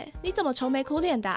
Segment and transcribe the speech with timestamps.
[0.00, 1.30] 叶，你怎么愁眉苦脸的？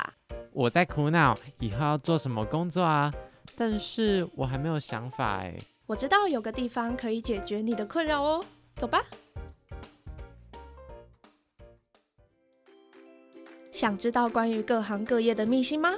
[0.52, 3.12] 我在苦恼以后要做什么工作啊，
[3.58, 5.56] 但是我还没有想法哎。
[5.86, 8.44] 我知道有个地方可以解决你的困扰哦，
[8.76, 9.04] 走吧。
[13.72, 15.92] 想知道关于各行各业的秘辛吗？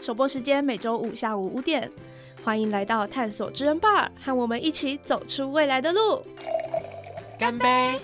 [0.00, 1.90] 首播时间每周五下午五点，
[2.42, 6.22] 欢迎来到探索知恩 bar，和我们一起走出未来的路。
[7.38, 8.00] 干杯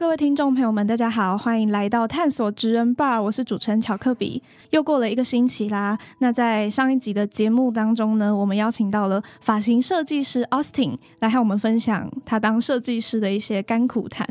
[0.00, 4.42] 各位听众朋友们，大家好，欢迎来到探索职人 bar，我是主持人巧克比。
[4.70, 14.26] 又过了一个星期啦，那在上一集的节目当中呢，我们邀请到了发型设计师 Austin 来和我们分享他当设计师的一些甘苦谈。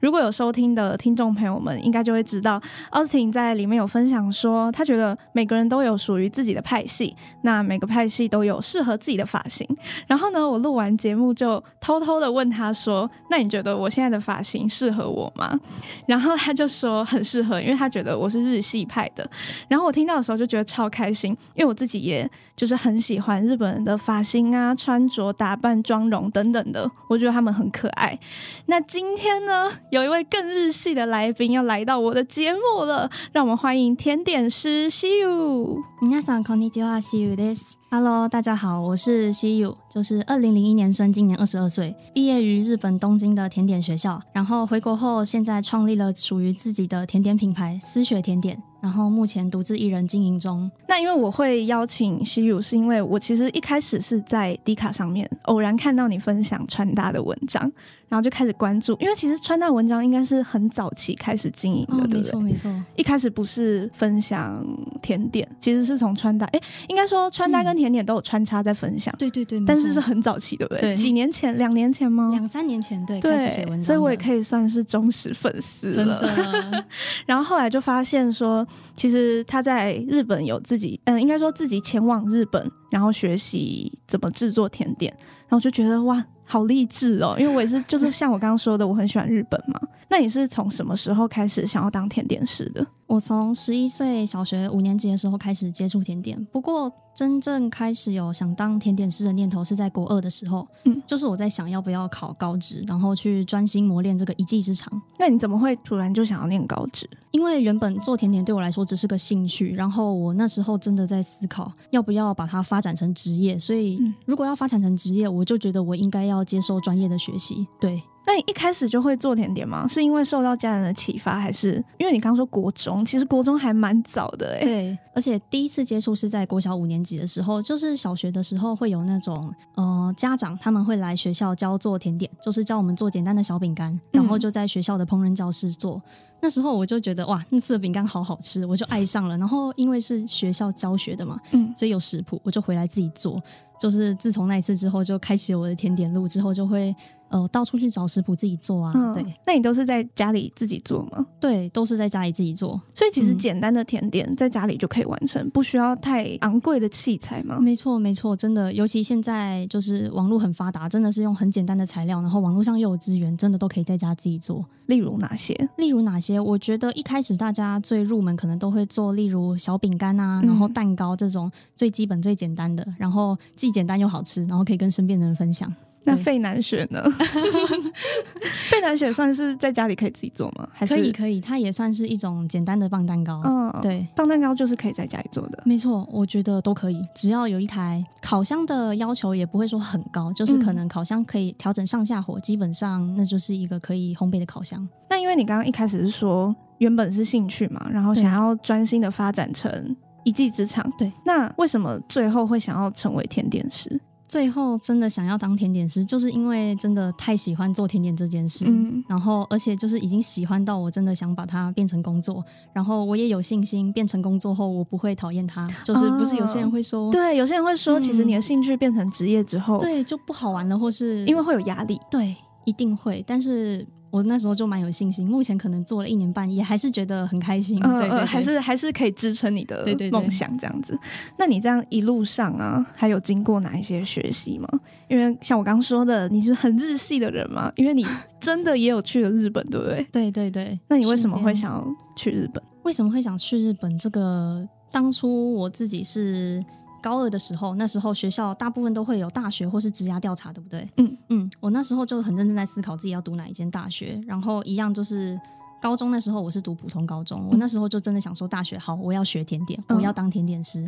[0.00, 2.62] 如果有收听的听众朋友们，应该就会知道
[2.92, 9.66] ，Austin 在里面有分享说，他觉得每个人都有属于自己的派系，那每个派系都有适合自己的发型。
[10.06, 15.59] 然后呢，我录完节目就偷偷的问他说：“那你觉得我现在的发型适合我吗？”
[16.07, 19.29] 然后他就说很适合，因为他觉得我是日系派的。
[19.67, 28.17] 然后我听到的时候就觉得超开心，因为我自己也就是很喜欢日本人的发型啊、穿着打扮、妆容等等的，我觉得他们很可爱。
[28.65, 35.77] 那今天呢，有一位更日系的来宾要来到我的节目了，让我们欢迎甜点师西柚。
[36.01, 37.76] 皆さんこんにちは、西柚です。
[37.90, 50.70] Hello，大家好，我是西柚，就是二零零一年生，今年二十二岁，毕业于日本东京的甜点学校，然后回国后，现在创立了属于自己的甜点品牌思雪甜点，然后目前独自一人经营中。
[50.86, 57.72] 那因为我会邀请西柚，是因为我其实一开始是在迪卡上面偶然看到你分享穿搭的文章，
[58.08, 58.96] 然后就开始关注。
[59.00, 62.22] 因为其实穿搭文章应该是很早期开始经营的，对不对？
[62.22, 64.64] 错没错，一开始不是分享
[65.02, 66.46] 甜点，其实是从穿搭。
[66.46, 70.80] 哎，应该说穿搭跟甜点都有穿插在分享，对对对，但是是很早期，对不对？
[70.80, 72.28] 对几年前，两年前吗？
[72.30, 76.20] 两三年前对开始写文章，所以我也可以算是忠实粉丝真了。
[76.20, 76.84] 的
[77.26, 78.66] 然后后来就发现说，
[78.96, 85.14] 其实他在日本有自己，嗯，应该说自己前往日本，然后学习怎么制作甜点，
[85.48, 87.36] 然后就觉得哇，好励志哦！
[87.38, 89.78] 因为我也是，就是像我刚刚说的，我很喜欢日本嘛。
[90.08, 92.84] 那你是从什么时候开始想要当甜点师的？
[93.06, 104.88] 我从十一岁小学五年级的时候开始接触甜点，不过真正开始有想当甜点师的念头是在国二的时候，嗯就是我在想要不要考高职，然后去专心磨练这个一技之长。
[105.18, 107.10] 那你怎么会突然就想要念高职？
[107.32, 117.66] 因为原本做甜点对我来说只是个兴趣，然后我那时候真的在思考要不要把它发展成职业，所以嗯如果要发展成职业，我就觉得我应该要接受专业的学习。
[117.80, 119.88] 对，那你一开始就会做甜点吗？
[119.88, 123.02] 是因为受到家人的启发，还是因为你刚说国中？
[123.02, 135.98] 其实国中还蛮早的哎、对，而且第一次接触是在国小五年级的时候，就是小学的时候会有那种呃家长他们会来学校教做甜点，就是教我们做简单的小饼干，然后就在学校的烹饪教室做。
[136.40, 139.36] 那时候我就觉得哇，那次的饼干好好吃，我就爱上了。
[139.38, 143.42] 然后因为是学校教学的嘛，嗯所以有食谱，我就回来自己做。
[143.80, 146.94] 就是自从那一次之后，就开启了我的甜点路，之后就会
[147.28, 148.92] 呃到处去找食谱自己做啊。
[148.94, 151.24] 嗯，对那你都是在家里自己做吗？
[151.40, 152.80] 对，都是在家里自己做。
[152.94, 157.58] 所以其实嗯简单的甜点在家里就可以完成，不需要太昂贵的器材吗？
[157.60, 164.64] 没错，没错，真的，尤其现在就是网络很发达，真的是用很简单的材料，然后网络上又有资源，真的都可以在家自己做。
[164.86, 165.54] 例如哪些？
[165.76, 166.40] 例如哪些？
[166.40, 175.72] 我觉得一开始大家最入门可能都会做，例如小饼干啊，嗯然后蛋糕这种最基本、最简单的，然后既简单又好吃，然后可以跟身边的人分享。
[176.04, 177.02] 对那费南雪呢？
[178.70, 180.68] 费南雪算是在家里可以自己做吗？
[180.72, 183.42] 还是可以，可以，它也算是一种简单的棒蛋糕。
[183.44, 185.62] 嗯，，对，棒蛋糕就是可以在家里做的。
[185.64, 194.86] 没错，我觉得都可以，只要有一台烤箱的要求也不会说很高，就是可能烤箱可以调整上下火，基本上那就是一个可以烘焙的烤箱。
[195.10, 200.88] 那因为你刚刚一开始是说原本是兴趣嘛，然后想要专心的发展成一技之长。
[200.96, 204.00] 对，那为什么最后会想要成为甜点师？
[204.28, 208.66] 最后真的想要当甜点师，就是因为真的太喜欢做甜点这件事。
[208.68, 215.66] 嗯然后，而且就是已经喜欢到我真的想把它变成工作，然后我也有信心变成工作后我不会讨厌它。
[215.82, 221.98] 就是不是有些人会说，对，有些人会说，嗯其实你的兴趣变成职业之后，对就不好玩了，或是因为会有压力。
[222.10, 227.78] 对一定会，但是我那时候就蛮有信心，目前可能做了一年半，也还是觉得很开心。
[227.82, 230.98] 嗯对对还是还是可以支撑你的梦想这样子。
[231.38, 234.68] 那你这样一路上啊，还有经过哪一些学习吗？
[235.08, 238.06] 因为像我刚刚说的，你是很日系的人嘛，因为你
[238.40, 240.06] 真的也有去了日本，对不对？
[240.12, 240.78] 对对对。
[240.88, 242.62] 那你为什么会想要去日本？
[242.84, 243.98] 为什么会想去日本？
[243.98, 246.64] 这个当初我自己是
[247.08, 250.86] 高二的时候，那时候学校大部分都会有大学或是职涯调查，对不对？
[250.98, 255.40] 嗯嗯，我那时候就很认真在思考自己要读哪一间大学，然后一样就是
[255.80, 260.86] 高中那时候我是读普通高中，我那时候就真的想说大学好，我要学甜点，嗯我要当甜点师。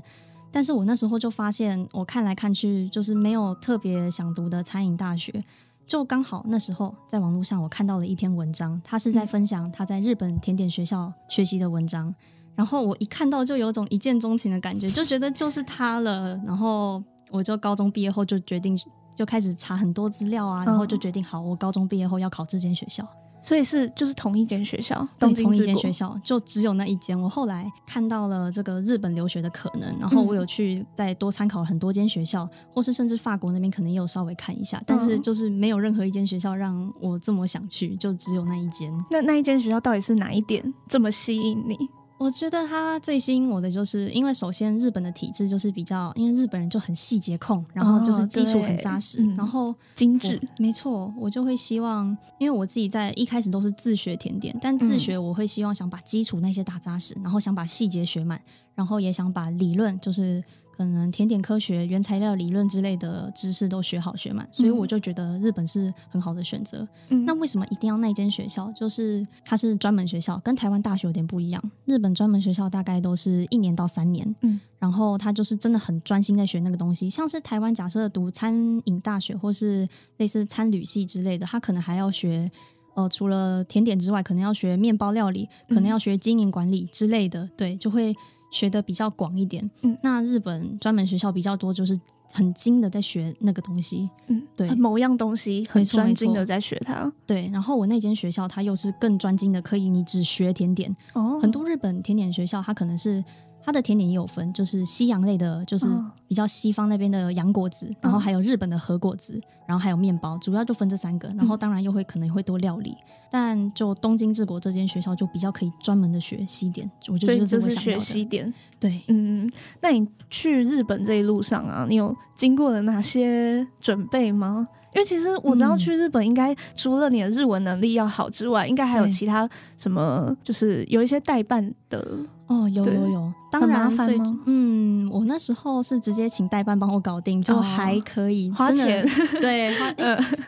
[0.53, 5.43] 但是我那时候就发现，我看来看去就是没有特别想读的餐饮大学。
[5.87, 12.15] 就刚好那时候在网络上我看到了一篇文章，他是在分享他在日本甜点学校学习的文章。
[12.61, 16.39] 然后我一看到就有种一见钟情的感觉，就觉得就是他了。
[16.47, 18.79] 然后我就高中毕业后就决定
[19.17, 23.03] 就开始查很多资料啊，然后就决定好，我高中毕业后要考这间学校。
[23.43, 27.19] 所以是就是同一间学校，对，同一间学校，就只有那一间。
[27.19, 38.93] 我后来看到了这个日本留学的可能，然后我有去再多参考很多间学校，或是甚至法国那边可能也有稍微看一下，但是就是没有任何一间学校让我这么想去，就只有那一间。
[39.11, 41.79] 那那一间学校到底是哪一点这么吸引你？
[42.21, 58.39] 我觉得它最吸引我的，就是因为首先日本的体制就是比较，因为日本人就很细节控，然后就是基础很扎实，然后精致没错，我就会希望，因为我自己在一开始都是自学甜点，但自学我会希望想把基础那些打扎实，然后想把细节学满，
[58.75, 60.45] 然后也想把理论，就是
[60.81, 66.89] 可能甜点科学、原材料理论之类的知识都学好学满，所以我就觉得日本是很好的选择。
[67.11, 68.73] 嗯那为什么一定要那间学校？
[68.73, 71.63] 就是它是专门学校，跟台湾大学有点不一样。
[71.85, 77.11] 日本专门学校大概都是一年到三年，嗯，然后他就是真的很专心在学那个东西。
[77.11, 78.55] 像是台湾假设读餐
[78.87, 79.87] 饮大学或是
[80.17, 82.51] 类似餐旅系之类的，他可能还要学。
[82.95, 88.13] 呃，除了甜点之外，可能要学面包料理，可能要学经营管理之类的，对，就会
[88.51, 89.69] 学的比较广一点。
[89.83, 91.99] 嗯那日本专门学校比较多，就是
[92.33, 94.09] 很精的在学那个东西。
[94.29, 97.13] 嗯，对某样东西很专精的在学它。
[97.27, 100.95] 对，然后我那间学校它又是更专精的，可以你只学甜点。
[101.15, 103.25] 哦，很多日本甜点学校，它可能是
[103.63, 111.29] 它的甜点也有分，就是西洋类的，就是哦比较西方那边的洋果子，然后还有日本的和果子，然后还有面包，主要就分这三个。
[111.37, 112.97] 然后当然又会可能会多料理，
[113.31, 118.53] 但就东京治国这间学校就比较可以专门的学西点，我觉得这就是学西点。
[118.79, 119.01] 对。
[119.09, 124.67] 嗯，那你去日本这一路上啊，你有经过了哪些准备吗？
[124.93, 129.49] 因为其实我知道嗯去日本应该除了你的日文能力要好之外，应该还有其他
[129.79, 132.05] 什么，就是有一些代办的。
[132.51, 139.07] 哦，有有有，当然最嗯，我那时候是直接请代办帮我搞定，就哦还可以， 花钱。
[139.41, 139.73] 对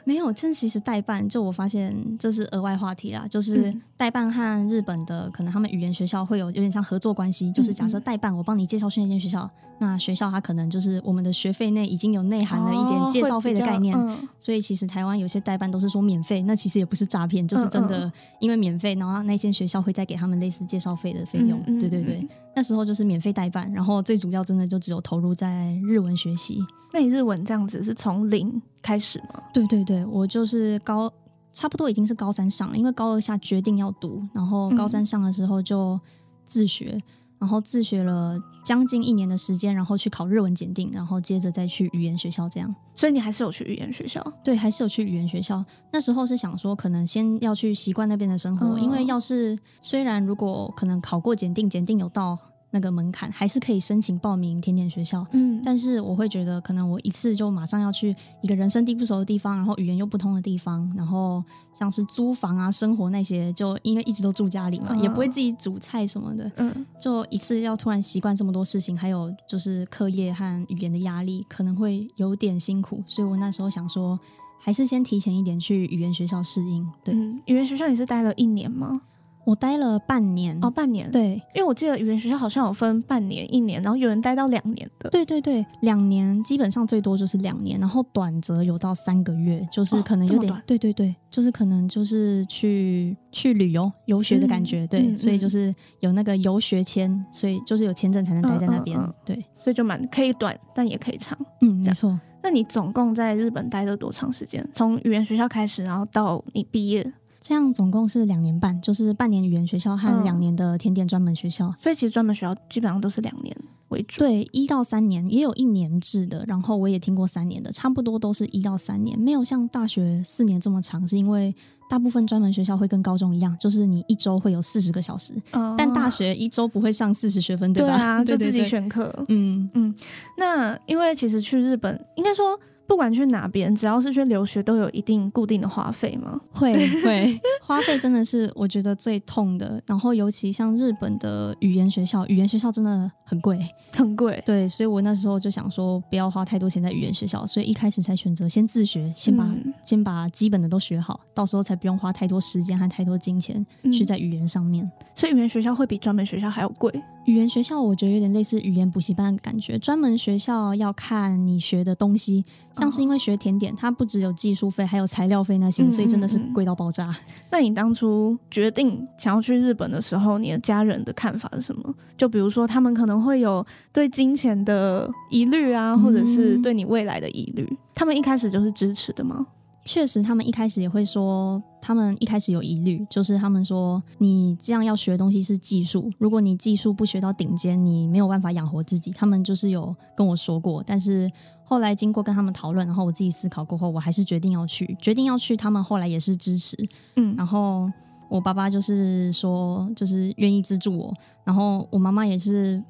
[0.04, 3.82] 没有，这其实代办，就我发现这是额外话题啦，就是嗯。
[4.02, 8.02] 代办和日本的可能他们语言学校会有有点像合作关系，就是假设嗯。
[8.02, 13.96] 代办我帮你介绍去那间学校，那学校它可能就是我们的学费内已经有内含了一点哦介绍费的概念，
[14.40, 21.56] 所以其实台湾有些代办都是说免费，那其实也不是诈骗，就是真嗯的因为免费，然后那间学校会再给他们类似介绍费的费用。
[21.68, 26.62] 嗯嗯对对对，那时候就是免费代办，然后最主要真的就只有投入在日文学习。
[26.92, 29.42] 那你日文这样子是从零开始吗？
[29.52, 31.12] 对对对，我就是高
[31.52, 35.98] 差不多已经是高三上了，因为高二下决定要读，然后高三上的时候就
[36.46, 37.02] 自学。
[37.42, 42.72] 然后自学了将近一年的时间，然后去考日文检定，然后接着再去语言学校这样。
[42.94, 44.24] 所以你还是有去语言学校？
[44.44, 45.64] 对，还是有去语言学校。
[45.92, 52.38] 那时候是想说，可能先要去习惯那边的生活，嗯因为要是虽然如果可能考过检定，检定有到
[52.72, 55.24] 那个门槛，还是可以申请报名甜点学校。
[55.32, 61.44] 嗯，但是我会觉得，可能我一次就马上要去一个人生地不熟的地方，然后语言又不通的地方，然后
[61.78, 74.18] 像是租房啊、生活那些，就因为一直都住家里嘛，嗯也不会自己煮菜什么的，嗯就一次要突然习惯这么多事情，还有就是课业和语言的压力，可能会有点辛苦，所以我那时候想说，
[74.58, 76.88] 还是先提前一点去语言学校适应。
[77.04, 79.02] 对、嗯，语言学校你是待了一年吗？
[79.44, 85.10] 我待了半年，哦，半年。，对因为我记得语言学校好像有分半年、一年，然后有人待到两年的。
[85.10, 101.36] 对对对，两年基本上最多就是两年，然后短则有到三个月，就是哦可能有点、对对对，就是可能就是去去旅游游学的感觉，对，所以就是有那个游学签，所以就是有签证才能待在那边，对，所以就蛮可以短，但也可以长。
[101.60, 102.18] 嗯，没错。
[102.44, 104.68] 那你总共在日本待了多长时间？
[104.72, 111.74] 从语言学校开始，然后到你毕业，这样总共是两年半，就是半年语言学校和嗯两年的甜点专门学校。
[111.76, 113.54] 所以其实专门学校基本上都是两年
[113.88, 114.20] 为主。
[114.20, 121.54] 对，一到三年也有一年制的，然后我也听过三年的，差不多都是一到三年，没有像大学四年这么长，是因为
[121.90, 127.80] 大部分专门学校会跟高中一样，就是你一周会有四十个小时，哦但大学一周不会上四十学分，吧？
[127.80, 129.24] 对啊， 就自己对对对选课。
[129.28, 129.94] 嗯嗯，
[130.38, 132.58] 那因为其实去日本，应该说
[132.92, 136.40] 不不管去哪边，只要是去留学，都有一定固定的花费吗？
[136.52, 136.72] 会
[137.02, 139.82] 会，花费真的是我觉得最痛的。
[139.86, 143.58] 然后尤其像日本的语言学校，语言学校真的很贵，
[143.96, 144.40] 很贵。
[144.46, 154.88] 对，所以我那时候就想说，不要花太多钱在语言学校，所以一开始才选择先自学，先把、嗯先把基本的都学好，到时候才不用花太多时间和太多金钱去嗯在语言上面。
[155.16, 156.92] 所以语言学校会比专门学校还要贵。
[157.26, 167.14] 语言学校我觉得有点类似语言补习班的感觉，专门学校要看你学的东西，像是因为学甜点，它不只有技术费，还有材料费那些，嗯所以真的是贵到爆炸。
[167.50, 171.94] 那你当初决定想要去日本的时候，你的家人的看法是什么？
[172.16, 179.46] 就比如说，他们可能会有对金钱的疑虑啊，或者是嗯对你未来的疑虑，他们一开始就是支持的吗？
[179.84, 189.10] 确实，他们一开始也会说，他们一开始有疑虑，就是他们说你这样要学的东西是技术，如果你技术不学到顶尖，你没有办法养活自己。
[189.10, 191.30] 他们就是有跟我说过，但是
[191.64, 195.56] 后来经过跟他们讨论，然后我自己思考过后，我还是决定要去，决定要去。
[195.56, 196.76] 他们后来也是支持，
[197.16, 197.90] 嗯然后
[198.28, 201.12] 我爸爸就是说，就是愿意资助我，
[201.44, 202.82] 然后我妈妈也是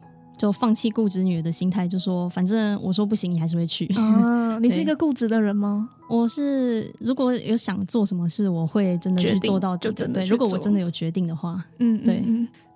[0.43, 3.87] 就放弃固执女的心态，就说反正我说不行，你还是会去。
[3.95, 5.89] 啊， 你是一个固执的人吗？
[6.09, 9.95] 我是如果有想做什么事，我会真的去做到底的。
[9.95, 12.25] 对，就真的去如果我真的有决定的话，嗯，对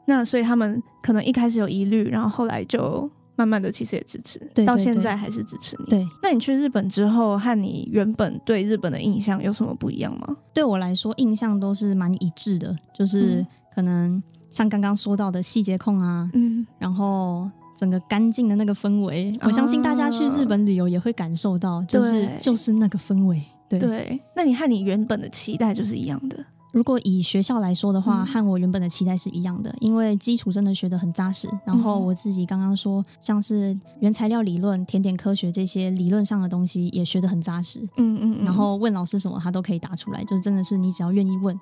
[0.07, 5.87] 那所以他们可能一开始有疑虑，然后后来就慢慢的其实也支持，到现在还是支持你。
[5.87, 10.37] 对那你去日本之后，和你原本对日本的印象有什么不一样吗？
[10.55, 14.23] 对我来说印象都是蛮一致的，就是嗯可能
[14.57, 17.51] 像刚刚说到的细节控啊，嗯，然后。
[17.79, 23.43] 整个干净的那个氛围，我相信大家去日本旅游也会感受到，就是就是那个氛围。
[23.69, 24.19] 对，对。
[24.35, 26.43] 那你和你原本的期待就是一样的。
[26.73, 31.51] 如果以学校来说的话，嗯和我原本的期待是一样的，因为基础真的学得很扎实。
[31.67, 37.81] 然后嗯我自己刚刚说，像是原材料理论、甜点科学这些理论上的东西也学得很扎实。
[37.99, 41.55] 嗯嗯嗯然后问老师什么，他都可以答出来，就是真的是你只要愿意问，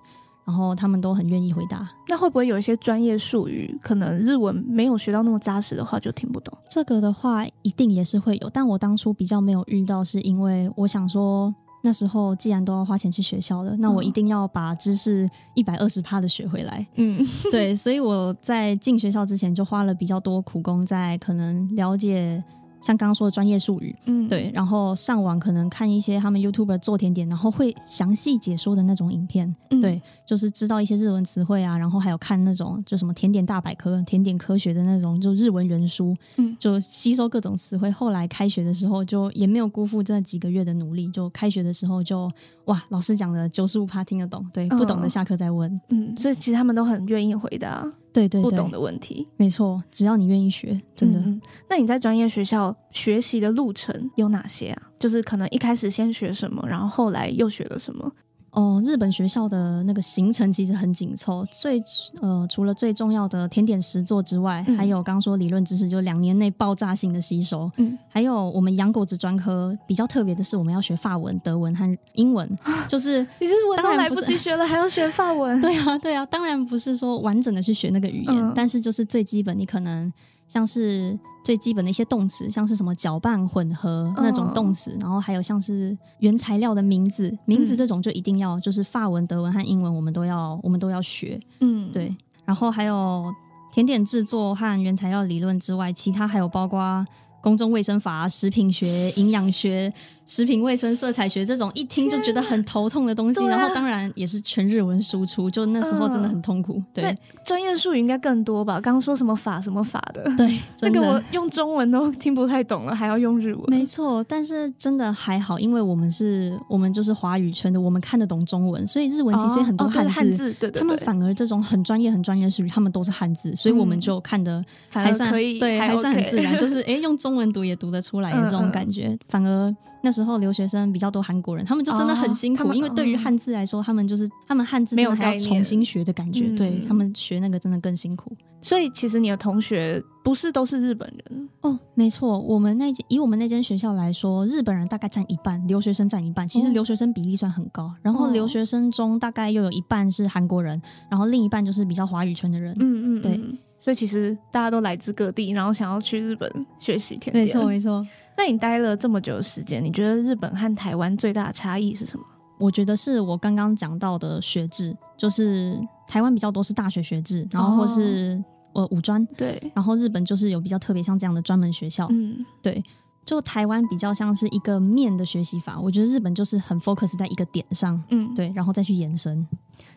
[0.44, 1.88] 然后他们都很愿意回答。
[2.08, 6.56] 那会不会有一些专业术语，可能日文没有学到那么扎实的话，就听不懂？
[6.68, 11.54] 这个的话，一定也是会有，但我当初比较没有遇到，是因为我想说。
[11.86, 16.86] 那时候既然都要花钱去学校了，那我嗯一定要把知识一百二十趴的学回来。
[16.94, 17.22] 嗯
[17.52, 22.42] 对，所以我在进学校之前就花了比较多苦功，在可能了解
[22.84, 29.80] 像刚刚说的专业术语，嗯，对，然后上网可能看一些他们 YouTuber 做甜点，然后会详细解说的那种影片，嗯。
[29.80, 36.54] 对，就是知道一些日文词汇啊，然后还有看那种就什么甜点大百科、甜点科学的那种就日文原书，嗯。
[36.60, 37.90] 就吸收各种词汇。
[37.90, 42.30] 后来开学的时候就也没有辜负这几个月的努力，就开学的时候就
[42.66, 45.10] 哇，老师讲的九十五趴听得懂，对，不懂的嗯。
[45.10, 49.28] 下课再问，嗯，所以其实他们都很愿意回答对对对，不懂的问题。
[49.36, 51.20] 没错，只要你愿意学，真的。
[51.68, 54.82] 那你在专业学校学习的路程有哪些啊？
[54.98, 58.10] 就是可能一开始先学什么，然后后来又学了什么？
[58.54, 61.82] 哦，日本学校的那个行程其实很紧凑，最
[62.20, 67.70] 呃除了最重要的甜点实作之外，嗯还有刚说理论知识，就两年内爆炸性的吸收。
[67.78, 72.48] 嗯，还有我们洋果子专科比较特别的是，我们要学法文、德文和英文，
[72.88, 75.60] 就是你是文都来不及学了，还要学法文？
[75.62, 80.12] 对啊，对啊，当然不是说完整的去学那个语言，嗯但是就是最基本，你可能
[80.54, 91.40] 像是最基本的一些动词，像是什么搅拌、混合那种动词，然后还有像是原材料的名字，名字嗯这种就一定要，就是法文、德文和英文我们都要，我们都要学。
[91.58, 93.34] 嗯，对，然后还有
[93.72, 97.04] 甜点制作和原材料理论之外，其他还有包括。
[97.42, 99.92] 公众卫生法、食品学、营养学、
[100.26, 106.82] 食品卫生、色彩学这种一听就觉得很头痛的东西，啊然后当然也是全日文输出，就那时候真的很痛苦。
[106.92, 108.80] 对对专业术语应该更多吧？
[108.80, 113.62] 刚刚说什么法什么法的，对，那真的个我用中文都听不太懂了，还要用日文。
[113.68, 120.52] 没错，但是真的还好，因为我们是我们就是华语圈的，我们看得懂中文，所以日文其实很多哦哦对汉字。
[120.54, 129.16] 对对对，他们反而这种很专业、很专业的术语，他们都是汉字，所以我们嗯就看得还算而可以，对，还还算很自然，就是诶，用中文读也读得出来的 这种嗯嗯感觉。
[129.28, 138.36] 反而那时候留学生比较多韩国人，他们就真的很辛苦，哦因为对于嗯汉字来说，他们就是他们汉字没有真的还要重新学的感觉，嗯对他们学那个真的更辛苦。
[138.60, 146.46] 所以其实你的同学不是都是日本人，哦，没错，我们那间以我们那间学校来说，日本人大概占一半，留学生占一半。
[146.48, 150.80] 其实哦留学生比例算很高，然后哦留学生中大概又有一半是韩国人，
[151.10, 152.74] 然后另一半就是比较华语圈的人。
[152.80, 153.58] 嗯嗯，对嗯。
[153.84, 156.50] 所以其实大家都来自各地，然后想要去日本
[156.80, 157.44] 学习甜点。
[157.44, 158.06] 没错，没错。
[158.34, 162.24] 那你待了这么久的时间，你觉得日本和台湾最大的差异是什么？
[162.56, 172.08] 我觉得是我刚刚讲到的学制，就是台湾比较多是大学学制，然后或是、呃五专，对，然后日本就是有比较特别像这样的专门学校。
[172.10, 172.82] 嗯对
[173.26, 179.46] 就台湾比较像是一个面的学习法，我觉得日本就是很 focus 在一个点上，嗯，对，然后再去延伸。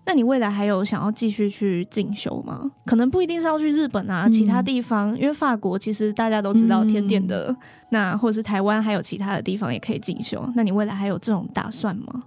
[0.08, 2.72] 那你未来还有想要继续去进修吗？
[2.86, 7.54] 可能不一定是要去日本啊，嗯其他地方，因为法国其实大家都知道嗯甜点的，
[7.90, 10.42] 那或者是台湾还有其他的地方也可以进修。
[10.56, 12.24] 那你未来还有这种打算吗？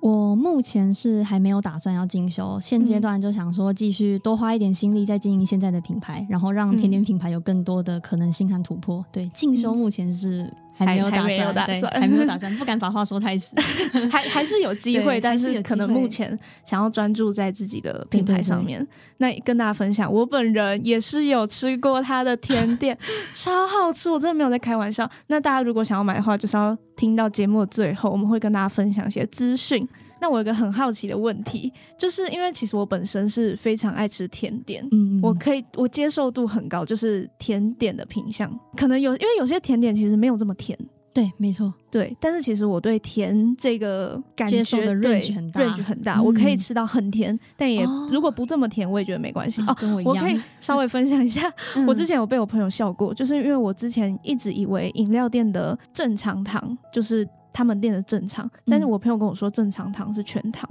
[0.00, 9.04] 我目前是还没有打算要进修，现阶段就想说继续多花一点心力在经营现在的品牌，然后让甜点品牌有更多的可能性和突破。
[9.12, 13.54] 对，进修目前是还没有打还还没有算，对打算还没有打算，不敢把话说太死。
[14.10, 18.86] 还还是有机会，但是可能目前想要专注在自己的品牌上面。
[19.18, 22.96] 那跟大家分享，我本人也是有吃过它的甜点，
[23.34, 25.10] 超好吃，我真的没有在开玩笑。
[25.26, 29.86] 那大家如果想要买的话，就是要听到节目的最后，我们会跟大家分享一些资讯。
[30.20, 40.78] 那我有个很好奇的问题，就是因为其实我本身是非常爱吃甜点，嗯，我可以我接受度很高，就是甜点的品相，可能有因为有些甜点其实没有这么甜。
[41.10, 49.60] 对，没错，对，但是其实我对甜这个感觉的对 range 很大 range 很大，嗯我可以吃到很甜，但也、哦如果不这么甜，我也觉得没关系。
[49.66, 50.14] 哦，跟我一样。
[50.14, 60.68] 我可以稍微分享一下， 嗯我之前有被我朋友笑过，就是因为我之前一直以为饮料店的正常糖就是他们店的正常，但是嗯我朋友跟我说正常糖是全糖。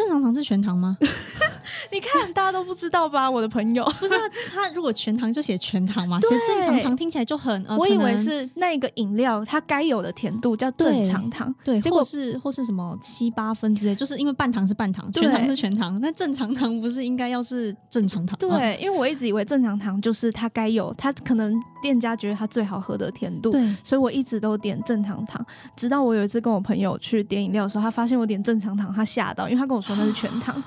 [0.00, 0.96] 正常糖是全糖吗？
[1.92, 3.30] 你看，大家都不知道吧？
[3.30, 4.14] 我的朋友， 不是
[4.50, 18.58] 他，如果全糖就写全糖嘛，其实正常糖听起来就很呃，我以为是那个饮料它该有的甜度叫正常糖，对，结果或是或是什么七八分之类，就是因为半糖是半糖，对全糖是全糖，那正常糖不是应该要是正常糖吗？
[18.58, 25.44] 对，因为我一直以为正常糖就是它该有，它可能店家觉得它最好喝的甜度，对，所以我一直都点正常糖。
[25.76, 30.62] 直到我有一次跟我朋友去点饮料的时候，他发现我点正常糖，他吓到，因为他跟我说那是全糖。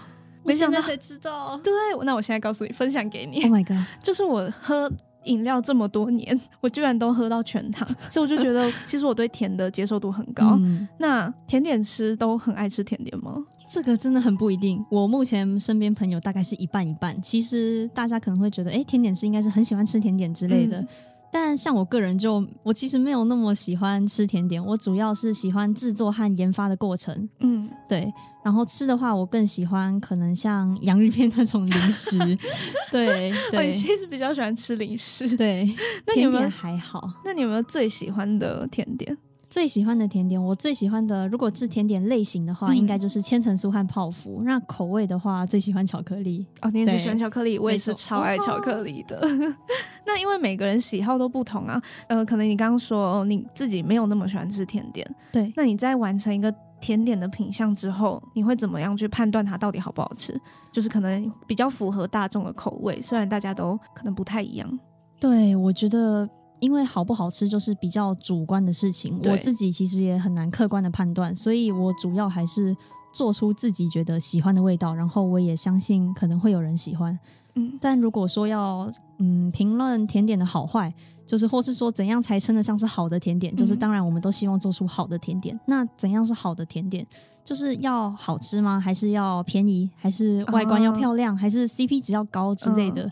[0.45, 1.57] 没想到现在才知道。
[1.63, 1.71] 对，
[2.03, 3.77] 那我现在告诉你，分享给你 Oh，my god！
[4.03, 4.91] 就是我喝
[5.23, 10.57] 饮料这么多年，我居然都喝到全糖，所以我就觉得 其实我对甜的接受度很高。
[10.61, 13.37] 嗯，那甜点吃都很爱吃甜点吗？
[13.69, 14.83] 这个真的很不一定。
[14.91, 17.19] 我目前身边朋友大概是一半一半。
[17.21, 20.79] 其实大家可能会觉得，哎，甜点师应该是很喜欢吃甜点之类的。
[20.79, 20.87] 嗯
[21.33, 27.27] 但像我个人就，我其实没有那么喜欢吃甜点，我主要是喜欢制作和研发的过程。
[27.39, 28.13] 嗯，对，
[28.45, 32.19] 然后吃的话，我更喜欢可能像 洋芋片那种零食。
[32.91, 35.35] 对 哦对你其实比较喜欢吃零食。
[35.35, 35.65] 对，
[36.05, 37.01] 那你有没有还好。
[37.25, 39.17] 那你有没有最喜欢的甜点？
[39.53, 44.41] 最喜欢的甜点，我最喜欢的，如果是甜点类型的话，嗯应该就是千层酥和泡芙。
[44.43, 46.43] 那口味的话，最喜欢巧克力。
[46.61, 49.21] 哦，你也是喜欢巧克力，我也是超爱巧克力的。
[50.07, 60.35] 那因为每个人喜好都不同啊，呃，可能你刚刚说哦你自己没有那么喜欢吃甜点，对，那你在完成一个甜点的品相之后，你会怎么样去判断它到底好不好吃？
[60.71, 64.79] 就是可能比较符合大众的口味，虽然大家都可能不太一样。
[65.19, 66.27] 对，我觉得。
[66.63, 72.73] 因为好不好吃就是比较主观的事情，我自己其实也很难客观的判断，所以我主要还是
[73.11, 77.19] 做出自己觉得喜欢的味道，然后我也相信可能会有人喜欢。
[77.55, 80.93] 嗯，但如果说要嗯评论甜点的好坏，
[81.27, 85.59] 就是或是说怎样才称得上是好的甜点，就是嗯当然我们都希望做出好的甜点。
[85.67, 87.05] 那怎样是好的甜点？
[87.43, 88.79] 就是要好吃吗？
[88.79, 89.89] 还是要便宜？
[89.97, 91.35] 还是外观要哦漂亮？
[91.35, 93.11] 还是 CP 值要高之类的？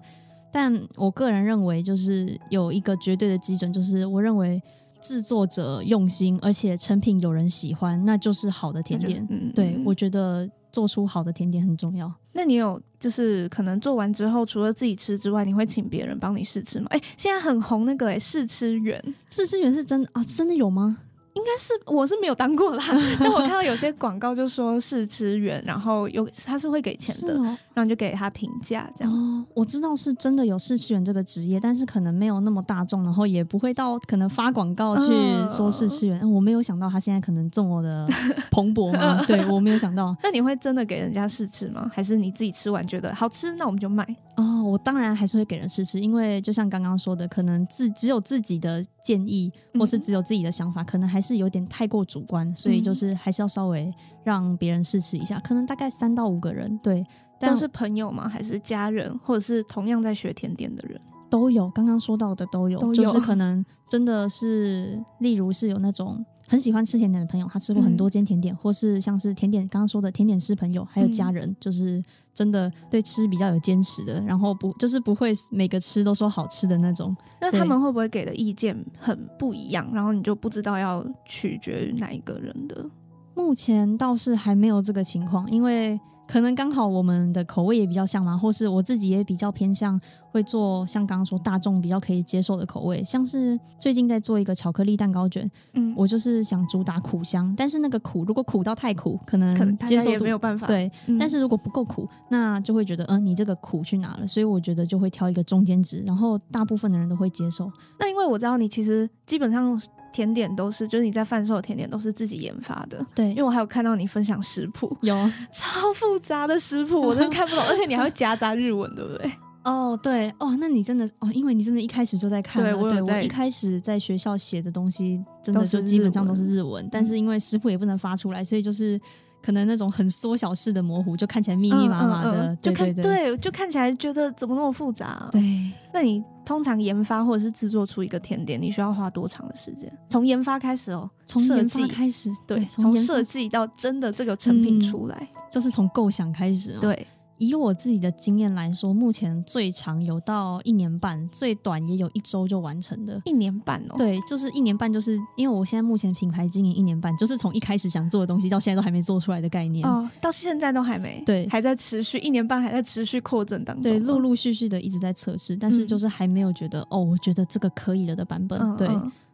[0.51, 4.61] 但我个人认为，就是有一个绝对的基准，就是我认为
[5.01, 9.27] 制作者用心，而且成品有人喜欢，那就是好的甜那就是点。
[9.29, 12.11] 嗯，对嗯我觉得做出好的甜点很重要。
[12.33, 16.87] 那你有就是可能做完之后，除了自己吃之外，你会请别人帮你试吃吗？
[16.91, 20.23] 哎、现在很红那个哎、试吃员，试吃员是真的啊？
[20.23, 20.97] 真的有吗？
[21.33, 22.83] 应该是我是没有当过啦，
[23.19, 29.13] 但我看到有些广告就说试吃员，然后有他是会给钱的，哦，然后你就给他评价这样。
[29.13, 36.19] 哦，我知道是真的有试吃员这个职业，但是可能没有那么大众，然后也不会到可能发广告去嗯说试吃员。
[36.21, 38.07] 嗯我没有想到他现在可能这么的
[38.51, 39.23] 蓬勃吗？
[39.25, 40.15] 对我没有想到。
[40.23, 41.89] 那你会真的给人家试吃吗？
[41.93, 44.05] 还是你自己吃完觉得好吃，那我们就卖？
[44.35, 57.05] 哦，我当然还是会给人试吃，因为就像刚刚说的，可能自只有自己的建议，或是嗯只有自己的想法，可能还是有点太过主观，所以就是还是要稍微让别人试吃一下，可能大概三到五个人，对，
[57.39, 58.27] 但是朋友吗？
[58.27, 60.99] 还是家人，或者是同样在学甜点的人？
[61.29, 77.15] 都有，刚刚说到的都有，都有就是可能真的是，例如是有那种很喜欢吃甜点的朋友，他吃过很多间甜点，或是像是甜点刚刚说的甜点师朋友，还有家人，就是真的对吃比较有坚持的，然后不就是不会每个吃都说好吃的那种。
[77.39, 79.89] 那他们会不会给的意见很不一样？
[79.93, 82.85] 然后你就不知道要取决于哪一个人的？
[83.33, 85.97] 目前倒是还没有这个情况，因为
[86.31, 89.99] 可能刚好我们的口味也比较像嘛，或是我自己也比较偏向
[90.31, 100.65] 会做像刚刚说大众比较可以接受的口味，像是最近在做一个巧克力蛋糕卷，嗯，我就是想主打苦香，但是那个苦如果苦到太苦，可能可能大家也接受度没有办法。
[100.67, 104.25] 对，嗯，但是如果不够苦，那就会觉得，嗯、你这个苦去哪了？
[104.25, 107.69] 所以我觉得就会挑一个中间值，然后大部分的人都会接受。
[107.99, 109.77] 那因为我知道你其实基本上
[110.11, 113.03] 甜点都是，就是你在贩售的甜点都是自己研发的。
[113.15, 113.29] 对。
[113.29, 115.15] 因为，我还有看到你分享食谱，有。
[115.51, 119.31] 超复杂的食谱， 我真的看不懂，而且你还会夹杂日文，对不对？
[119.63, 120.33] 哦，对。
[120.39, 123.21] 哦，那你真的哦，因为你真的一开始就在看了，对对我有在。
[123.23, 128.99] 一开始在学校写的东西，真的就基本上都日文是日文，但是因为食谱也不能发出来，所以就是
[129.41, 135.07] 可能那种很缩小式的模糊，就看起来密密麻麻的，嗯嗯嗯就看对对就看起来觉得怎么那么复杂。
[135.07, 135.71] 啊、对。
[135.93, 139.91] 那你通常研发或者是制作出一个甜点，你需要花多长的时间？
[140.09, 141.87] 从研发开始哦，设从设计。
[141.87, 147.07] 开始，对，从设计到真的这个成品嗯出来，就是从构想开始、哦，对，
[147.41, 153.19] 以我自己的经验来说，目前最长有到一年半，最短也有一周就完成的。
[153.25, 159.83] 一年半哦。，对，就是一年半，就是因为我现在目前品牌经营一年半，就是从一开始想做的东西到现在都还没做出来的概念。
[159.87, 163.83] 哦，到现在都还没，对还在持续，一年半还在持续扩增当中。
[163.83, 168.77] 对，陆陆续续的一直在测试，但是嗯就是还没有觉得、哦，我觉得这个可以了的版本。
[168.77, 168.87] 对，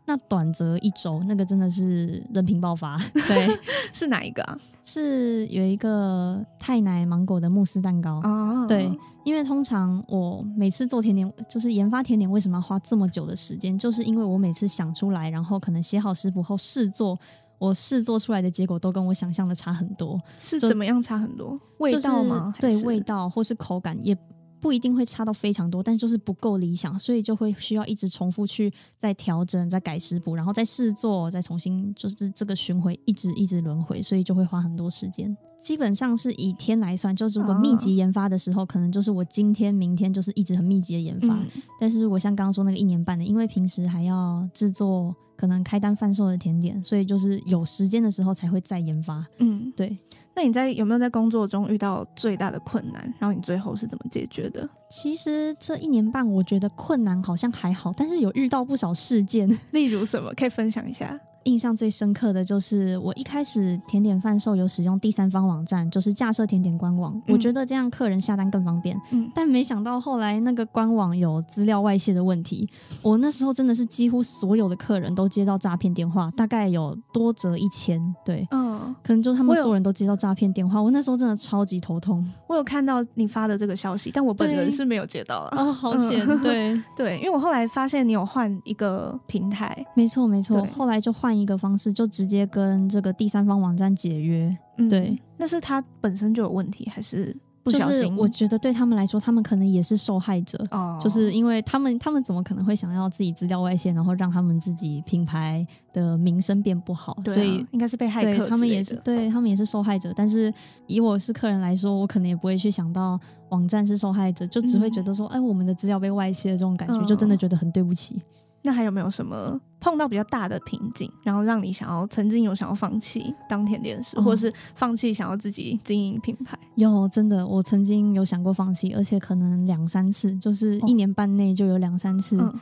[0.08, 2.98] 那短则一周，那个真的是人品爆发。
[3.28, 3.60] 对，
[3.92, 4.58] 是哪一个啊？
[4.86, 8.22] 是有一个太奶芒果的慕斯蛋糕。
[8.24, 8.90] 哦，对，
[9.26, 13.78] 因为通常我每次做甜点，就是研发甜点，为什么要花这么久的时间？
[13.78, 17.20] 就是因为我每次想出来，然后可能写好食谱后试做，
[17.60, 20.18] 我试做出来的结果都跟我想象的差很多。
[20.38, 21.60] 是怎么样差很多？
[21.80, 22.54] 味道吗？
[22.58, 24.18] 就是、对，味道或是口感也
[24.60, 35.36] 不一定会差到非常多，但是就是不够理想，所以就会需要一直重复去再调整、再改食谱，然后再试做，再重新就是这个巡回一直一直轮回，所以就会花很多时间。
[35.60, 41.34] 基本上是以天来算，就是如果密集研发的时候，可能就是我今天、明天就是一直很密集的研发。
[41.34, 41.48] 嗯
[41.80, 49.26] 但是如果像刚刚说那个一年半的，因为平时还要制作可能开单贩售的甜点，所以就是有时间的时候才会再研发。
[49.40, 49.98] 嗯，对，
[50.38, 53.02] 那你在有没有在工作中遇到最大的困难？
[53.18, 54.70] 然后你最后是怎么解决的？
[54.88, 59.50] 其实这一年半，我觉得困难好像还好，但是有遇到不少事件。
[59.72, 60.32] 例如什么？
[60.36, 61.20] 可以分享一下？
[61.48, 69.00] 印象最深刻的就是我一开始甜点贩售有使用第三方网站，就是架设甜点官网，嗯我觉得这样客人下单更方便。
[69.12, 72.70] 嗯，但没想到后来那个官网有资料外泄的问题，
[73.02, 82.30] 我那时候真的是几乎所有的客人都接到诈骗电话，大概有多折一千，对，嗯，可能就他们所有人都接到诈骗电话，我那时候真的超级头痛。
[82.48, 85.58] 我有看到你发的这个消息，但我本人是没有接到啊。
[85.58, 86.68] 哦，好险，对。
[86.98, 90.70] 对，因为我后来发现你有换一个平台，没错，没错对。
[90.72, 94.56] 后来就换一个方式，就直接跟这个第三方网站解约。
[94.78, 98.16] 嗯对，那是他本身就有问题，还是不就是小心？
[98.16, 107.18] 我觉得对他们来说，他们可能也是受害者，哦，就是因为他们他们怎么可能会想要自己资料外泄，然后让他们自己品牌的名声变不好？
[107.24, 110.14] 对啊所以应该是被害客他们也是对他们也是受害者。
[110.16, 110.54] 但是
[110.86, 113.20] 以我是客人来说，我可能也不会去想到
[113.50, 118.22] 网站是受害者，就只会觉得说，哎，我们的资料被外泄的这种感觉，嗯就真的觉得很对不起。
[118.64, 126.58] 那还有没有什么碰到比较大的瓶颈，然后让你想要曾经有想要放弃当甜点师，哦或者是放弃想要自己经营品牌？
[126.76, 132.38] 有真的，我曾经有想过放弃，而且可能两三次，就是一年半内就有两三次。
[132.38, 132.54] 嗯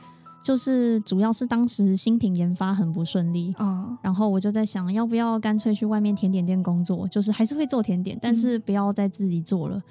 [0.42, 9.76] 就是主要是当时新品研发很不顺利，哦，然后我就在想，要不要干脆去外面甜点店工作，就是还是会做甜点，但是不要再自己做了。
[9.76, 9.82] 嗯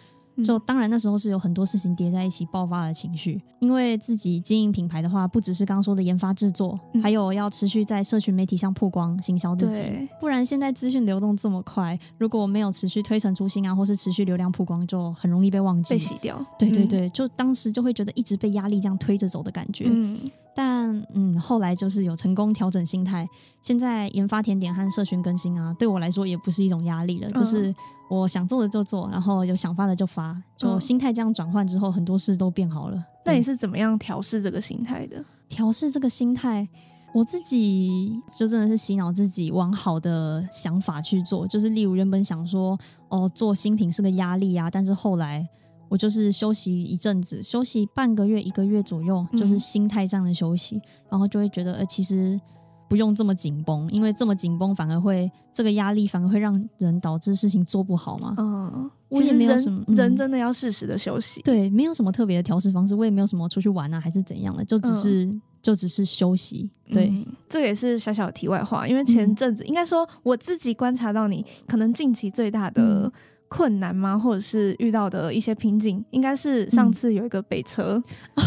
[0.43, 10.09] 就当然那时候是有很多事情叠在一起爆发的情绪，因为自己经营品牌的话，不只是刚刚说的研发制作，嗯还有要持续在社群媒体上曝光、行销自己对。
[10.19, 15.97] 不然现在资讯流动这么快，如果没有持续推陈出新啊，或是持续流量曝光，就很容易被忘记被。
[15.97, 16.37] 洗掉。
[16.39, 19.85] 嗯，对对对，就当时就会觉得一直被压力这样推着走的感觉。
[19.87, 20.19] 嗯，
[20.55, 23.27] 但嗯，后来就是有成功调整心态，
[23.61, 27.73] 现在研发甜点和社群更新啊，对我来说也不是一种压力了，就是
[28.09, 32.95] 我想做的就做，然后有想发的就发，就嗯心态这样转换之后，很多事都变好了。
[33.23, 35.23] 对那你是怎么样调试这个心态的？
[35.49, 36.67] 调试这个心态，
[37.13, 42.77] 我自己就真的是洗脑自己往好的想法去做，就是例如原本想说
[43.09, 45.47] 哦，做新品是个压力啊，但是后来。
[45.87, 52.41] 我就是休息一阵子，休息半个月、一个月左右，嗯就是心态上的休息，然后就会觉得，呃，其实
[52.87, 58.35] 不用这么紧绷，因为这么紧绷反而会这个压力反而会让人导致事情做不好嘛。
[58.37, 61.41] 嗯，其实人没有什么嗯人真的要适时的休息。
[61.41, 66.69] 对，没有什么特别的调试方式，我也没有什么出去玩啊，还是怎样的，就只是、就只是休息。
[66.93, 73.11] 对，嗯这个也是小小的题外话，因为前嗯阵子、应该说我自己观察到你可能近期最大的嗯
[73.47, 74.17] 困难吗？
[74.17, 76.03] 或者是遇到的一些瓶颈？
[76.11, 78.01] 应该是上次有一个北车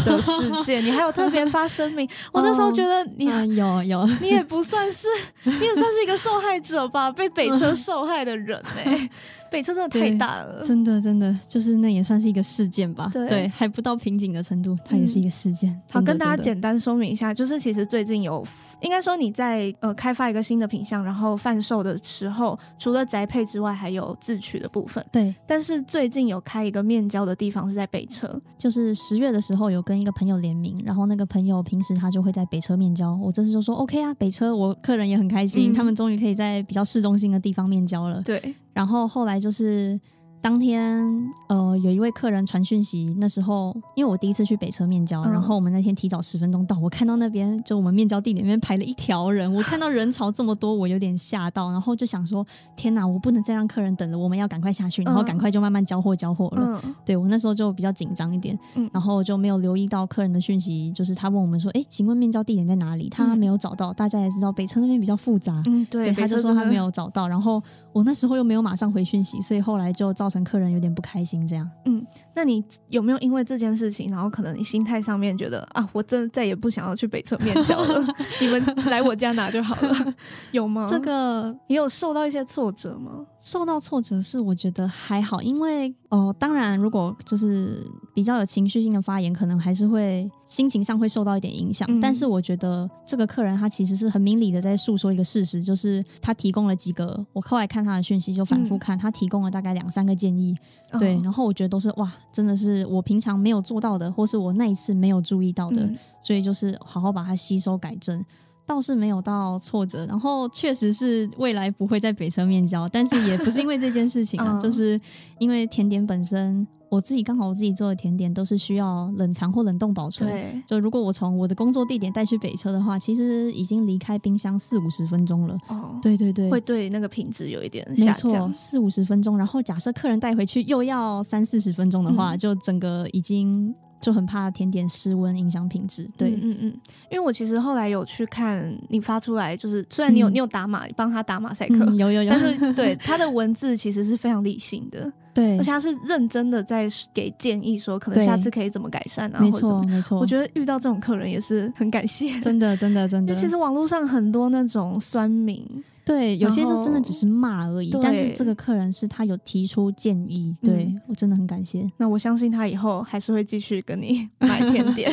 [0.05, 0.31] 的事
[0.63, 2.07] 件，你还有特别发声明。
[2.31, 5.07] 我那时候觉得 你、嗯有有， 你也不算是，
[5.43, 9.09] 你也算是一个受害者吧，被北车受害的人哎、
[9.51, 10.63] 北车真的太大了。
[10.63, 13.09] 真的真的就是那也算是一个事件吧。
[13.13, 15.79] 对还不到瓶颈的程度，它也是一个事件。
[15.91, 18.45] 好，跟大家简单说明一下，就是其实最近有，
[18.81, 25.03] 应该说你在呃开发一个新的品相，然后贩售的时候，除了宅配之外，还有自取的部分。
[25.11, 38.21] 对，但是最近有开一个面交的地方是在北车，就是十月的时候有跟一个朋友联名，然后那个朋友平时他就会在北车面交，我这次就说 OK 啊，北车我客人也很开心，嗯他们终于可以在比较市中心的地方面交了。
[38.21, 39.99] 对，然后后来就是
[40.41, 41.05] 当天，
[41.49, 52.45] 呃，有一位客人传讯息，那时候因为我第一次去北车面交，嗯然后我们那天提早十分钟到，我看到那边就我们面交地点那边排了一条人，我看到人潮这么多，我有点吓到，然后就想说，
[52.77, 56.79] 天哪，我不能再让客人等了，我们要赶快下去，然后嗯赶快就慢慢交货交货了。
[56.85, 63.09] 嗯对我那时候就比较紧张一点，嗯然后就没有留意到客人的讯息，就是他问我们说，哎，请问面交地点在哪里？
[63.09, 71.69] 他嗯没有找到，大家也知道北车那边比较复杂，嗯，对，对，他就说他没，有找到，然后我那时候又没有马上回讯息，所以后来就造成客人有点不开心，这样。
[71.85, 78.05] 嗯那你有没有因为这件事情，然后可能你心态上面觉得啊，我真的再也不想要去北侧面交了，
[78.39, 80.13] 你们来我家拿就好了，
[80.51, 80.87] 有吗？
[80.89, 83.25] 这个你有受到一些挫折吗？
[83.39, 91.87] 受到挫折是我觉得还好，因为哦、当然如果就是比较有情绪性的发言，可能还是会心情上会受到一点影响。
[91.87, 100.55] 嗯但是我觉得这个客人他其实是很明理的在诉说一个事实，就是他提供了几个，我后来看他的讯息就反复嗯看，他提供了大概两三个建议，
[100.97, 108.23] 对，哦然后我觉得都是哇，真的是我平常没有做到的，或是我那一次没有注意到的，嗯所以就是好好把它吸收改正。
[108.65, 115.01] 倒是没有到挫折，然后确实是未来不会在北车面交，但是也不是因为这件事情啊， 嗯就是
[115.39, 120.29] 因为甜点本身，我自己刚好我自己做的甜点都是需要冷藏或冷冻保存。
[120.29, 125.57] 对，就如果我从我的工作地点带去北车的话，其实已经离开冰箱四五十分钟了。
[125.67, 128.53] 哦，对对对，会对那个品质有一点没错，下降。
[128.53, 129.37] 四五十分钟。
[129.37, 136.09] 然后假设客人带回去又要三四十分钟的话，嗯就整个已经就很怕甜点失温影响品质。
[136.17, 136.79] 对，嗯嗯嗯，
[137.11, 149.51] 因为我其实后来有去看你发出来，就是虽然你有、嗯你有打码，帮他打马赛克，嗯，有有有， 但是 对他的文字其实是非常理性的，对而且，他是认真的在给建议，说可能下次可以怎么改善啊，没。
[149.51, 150.19] 错没错。
[150.19, 152.39] 我觉得遇到这种客人也是很感谢。
[152.39, 155.65] 真的真的真的， 因为其实网络上很多那种酸民，
[156.09, 161.87] 对有些然就真的只是骂而已，对但是这个客人是他有提出建议，对、嗯我真的很感谢。
[161.97, 165.11] 那我相信他以后还是会继续跟你 买甜点。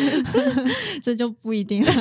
[1.02, 1.92] 这就不一定了。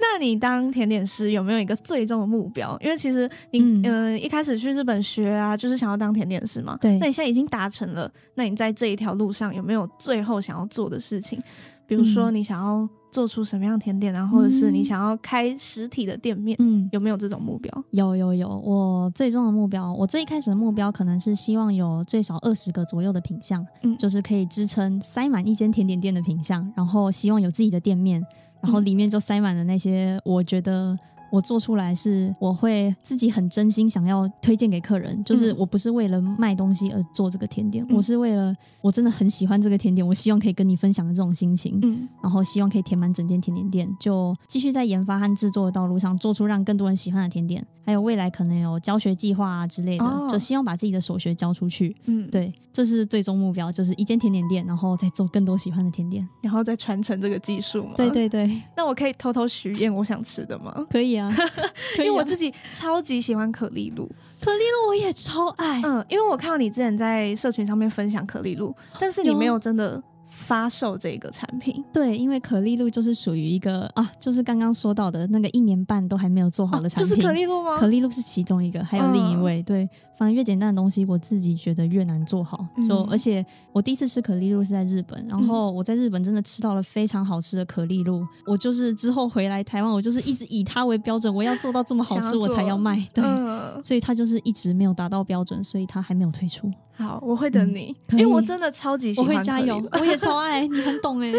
[0.00, 2.78] 那你当甜点师有没有一个最终的目标？
[2.80, 6.78] 因为其实你嗯、嗯呃一开始去日本学啊，就是想要当甜点师嘛。
[6.80, 11.38] 对那你现在已经达成了，那你在这一条路上有没有最后想要做的事情？
[11.86, 17.84] 比如说嗯你想要做出什么样甜点啊，或者是你嗯想要开实体的店面，嗯，有没有这种目标？
[17.90, 28.24] 有有有，我最终的目标，我最一开始的目标可能是希望有最少二十个左右的品相，嗯就是可以支撑塞满一间甜点店的品相，然后希望有自己的店面，
[28.60, 30.98] 然后嗯里面就塞满了那些我觉得。
[31.30, 41.78] 我做出来是我会自己很真心想要推荐给客人，就是嗯我不是为了卖东西而做这个甜点，嗯我是为了我真的很喜欢这个甜点，我希望可以跟你分享的这种心情。
[41.82, 51.96] 嗯然后希望可以填满整间甜点店，就继续在研发和制作的道路上做出让更多人喜欢的甜点，还有未来可能有教学计划啊之类的，哦就希望把自己的所学教出去。
[52.06, 52.28] 嗯，。
[52.30, 56.28] 对，这是最终目标，就是一间甜点店，然后再做更多喜欢的甜点。
[56.42, 57.92] 然后再传承这个技术嘛。
[57.96, 58.10] 对。
[58.10, 60.74] 对对，那我可以偷偷许愿我想吃的吗？
[60.90, 61.30] 可以啊，
[61.98, 77.76] 以啊因为我自己超级喜欢可丽露，可丽露我也超爱，嗯，因为我看到你之前在社群上面分享可丽露，但是你没有真的发售这个产品，对，因为可丽露就是属于一个啊，就是刚刚说到的那个一年半都还没有做好的产品，哦就是可丽露吗？
[77.78, 79.62] 可丽露是其中一个，还有另一嗯位。
[79.62, 82.66] 对，反正越简单的东西，我自己觉得越难做好。
[82.88, 88.26] 就嗯而且我第一次吃可丽露是在日本，然后我在日本真的吃到了非常好吃的可丽露。
[88.46, 92.96] 我就是之后回来台湾，我就是一直以它为标准，我要做到这么好吃我才要卖。
[93.12, 93.22] 对。
[93.22, 96.70] 嗯，所以它就是一直没有达到标准，所以它还没有推出。
[96.98, 101.30] 好，我会等你，因为我真的超级喜我欢会加油我也超 爱，你很懂哎。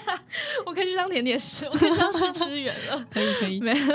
[0.66, 3.02] 我可以去当甜点师，我可以去当试吃员了。
[3.10, 3.58] 可以可以。
[3.58, 3.86] 没有，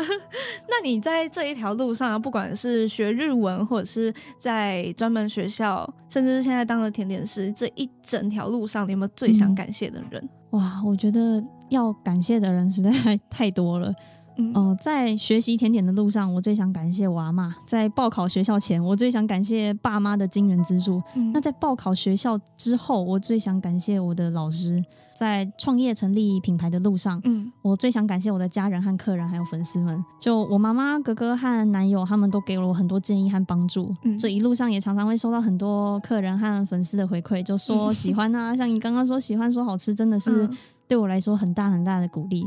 [0.67, 10.29] 那你在这一条路上啊，不管是学日文，或者是在专门学校，甚至是现在当了甜点师，这一整条路上，你有没有最想嗯感谢的人？
[10.51, 13.93] 哇，我觉得要感谢的人实在太太多了。
[14.35, 17.55] 嗯呃，在学习甜点的路上，我最想感谢我阿妈。
[17.67, 20.99] 在报考学校前，我最想感谢爸妈的惊人资助。
[21.13, 24.83] 嗯那在报考学校之后，我最想感谢我的老师。
[25.23, 30.03] 在创业成立品牌的路上，嗯我最想感谢我的家人和客人，还有粉丝们。
[30.19, 33.95] 就我妈妈、哥哥和男友，他们都给了我很多建议和帮助。
[34.03, 40.57] 嗯这一路上也常常会收到很多客人和粉丝的回馈，就说嗯喜欢啊，像你刚刚说喜欢，说好吃，真的是嗯
[40.89, 42.43] 对我来说很大很大的鼓励。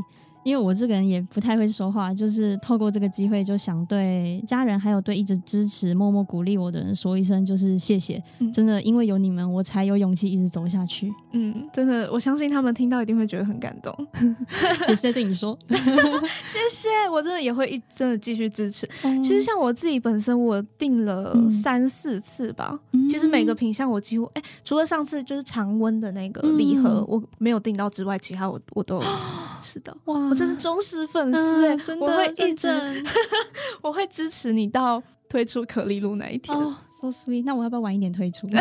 [0.47, 8.23] 因为我这个人也不太会说话，就是透过这个机会，就想对家人还有对一直支持、默默鼓励我的人说一声，就是谢谢。
[8.39, 11.13] 嗯真的，因为有你们，我才有勇气一直走下去。
[11.33, 13.93] 嗯，真的，我相信他们听到一定会觉得很感动。
[14.87, 18.87] 也是在对你说， 谢谢，我真的也会一真的继续支持。
[19.21, 22.79] 其实像我自己本身，我订了嗯三四次吧。
[22.93, 29.03] 嗯其实每个品相我几乎哎、除了上次就是常温的那个礼盒、嗯我没有订到之外，其他我我都有
[29.61, 29.95] 吃到。
[30.05, 33.11] 哇，我真是忠实粉丝哎、嗯真的，我会一真直的
[33.81, 36.57] 我会支持你到推出可丽露那一天。
[36.57, 37.43] 哦，so sweet。
[37.45, 38.47] 那我要不要晚一点推出？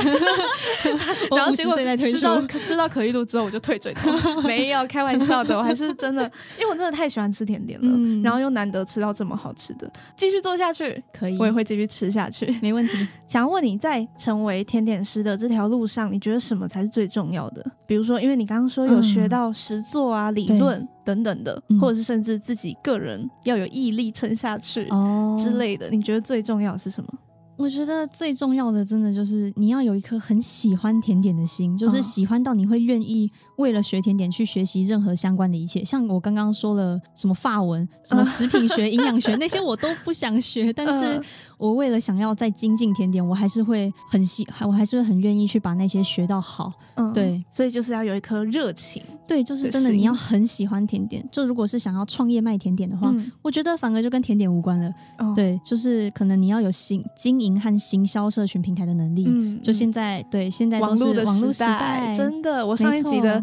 [1.35, 2.19] 然后结果岁再推出。
[2.19, 4.13] 吃到吃到可丽露之后，我就退追踪，
[4.45, 6.23] 没有开玩笑的，我还是真的，
[6.61, 12.47] 因为我真的太喜欢吃甜点了，嗯然后又难得吃到这么好吃的，继续做下去，可以，我也会继续吃下去。
[12.61, 12.93] 没问题。
[13.29, 17.65] 想要问你在成为甜点师的这条路上，你觉得什么才是最重要的？
[17.87, 27.09] 比如说，因为你刚刚说有学到实作啊、理论等等的，嗯或者是甚至自己个人要有毅力撑下去哦之类的，你觉得最重要的是什么？
[27.57, 32.03] 我觉得最重要的，真的就是你要有一颗很喜欢甜点的心，就是嗯。
[32.03, 35.85] 喜欢到你会愿意为了学甜点去学习任何相关的一切。
[35.85, 41.25] 像我刚刚说了什么法文、什么食品学、营养学那些，我都不想学， 但是嗯
[41.59, 46.73] 我为了想要再精进甜点，我还是会很喜，我还是会很愿意去把那些学到好。
[46.97, 49.03] 嗯，对，所以就是要有一颗热情。
[49.27, 51.27] 对，就是真的，你要很喜欢甜点。
[51.33, 54.89] 就如果是想要创业卖甜点的话，嗯，我觉得反而就跟甜点无关了。
[55.19, 59.25] 哦，对，就是可能你要有行经营和行销社群平台的能力。
[59.27, 62.67] 嗯，就现在，对，现在都是网络的网络时代，真的。
[62.67, 63.43] 我上一集的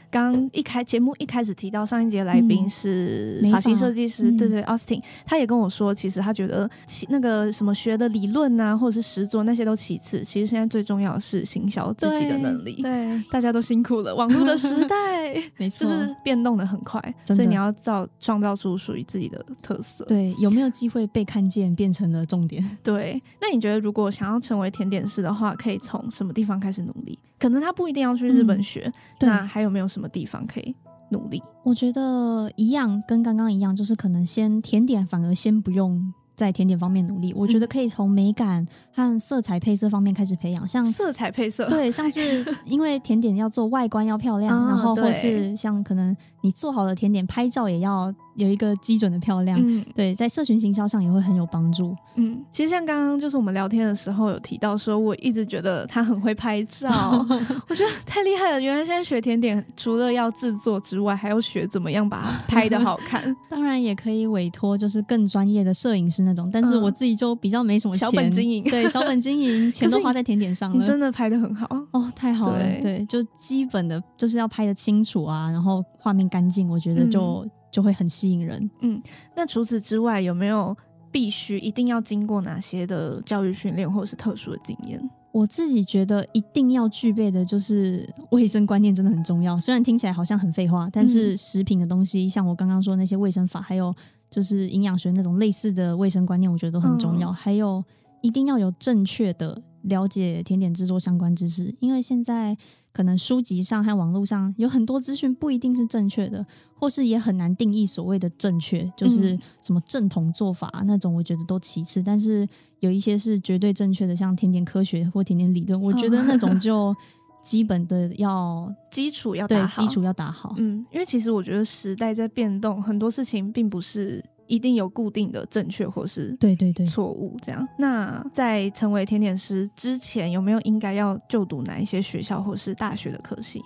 [0.11, 2.69] 刚一开节目一开始提到，上一节来宾嗯。
[2.69, 4.37] 是美发型设计师，嗯。
[4.37, 12.81] 对对，Austin，他也跟我说，其实他觉得其那个什么学的理论啊，或者是实作那些都其次，其实现在最重要的是行销自己的能力。
[12.81, 14.95] 对，大家都辛苦了，网络的时代。
[15.55, 20.03] 没错，就是变动的很快，所以你要造创造出属于自己的特色。
[20.05, 22.61] 对，有没有机会被看见变成了重点？
[22.83, 27.17] 对，那你觉得如果想要成为甜点师的话，可以从什么地方开始努力？
[27.39, 28.63] 可能他不一定要去日本嗯。
[28.63, 29.27] 学，对。
[29.27, 30.75] 那还有没有什么地方可以
[31.09, 31.41] 努力？
[31.63, 37.69] 我觉得一样，跟刚刚一样，就是可能先甜点反而先不用在甜点方面努力，我觉得嗯。
[37.69, 49.59] 可以从美感和色彩配色方面开始培养，像色彩配色，对，像是因为甜点要做外观要漂亮， 啊然后或是像可能你做好的甜点拍照也要有一个基准的漂亮。
[49.61, 51.95] 嗯对，在社群行销上也会很有帮助。
[52.15, 56.89] 嗯，其实像刚刚就是我们聊天的时候有提到说，我一直觉得他很会拍照，
[57.69, 58.59] 我觉得太厉害了。
[58.59, 70.77] 原来现在学甜点除了要制作之外，还要学怎么样把它拍的好看， 当然也可以委托就是更专业的摄影师那种，但是嗯我自己就比较没什么钱，小本经营对，小本经营，钱都花在甜点上了。
[70.79, 71.67] 你真的拍的很好。
[71.91, 78.67] 哦，太好了，对对，就基本的就是要拍的清楚啊，然后画面干净，我觉得就、就会很吸引人。
[78.79, 78.99] 嗯
[79.35, 80.75] 那除此之外，有没有
[81.11, 84.99] 必须一定要经过哪些的教育训练或者是特殊的经验？
[85.33, 89.57] 我自己觉得一定要具备的就是卫生观念，真的很重要。
[89.59, 93.93] 虽然听起来好像很废话，但是食品的东西，像我刚刚说那些卫生法，还有
[94.29, 97.29] 就是营养学那种类似的卫生观念，我觉得都很重要。
[97.29, 97.83] 嗯还有
[98.21, 102.57] 一定要有正确的了解甜点制作相关知识，因为现在
[102.93, 112.03] 可能书籍上和网络上有很多资讯不一定是正确的，或是也很难定义所谓的正确，就是嗯什么正统做法、那种，我觉得都其次。
[112.03, 112.47] 但是
[112.79, 116.95] 有一些是绝对正确的，像甜点科学或甜点理论，我觉得那种就
[117.43, 120.53] 基本的要基础要对打好，基础要打好。
[120.57, 127.65] 嗯，因为其实我觉得时代在变动，很多事情并不是一定有固定的正确或是对对对，错误这样。
[127.77, 133.61] 那在成为甜点师之前，有没有应该要就读哪一些学校或是大学的科系？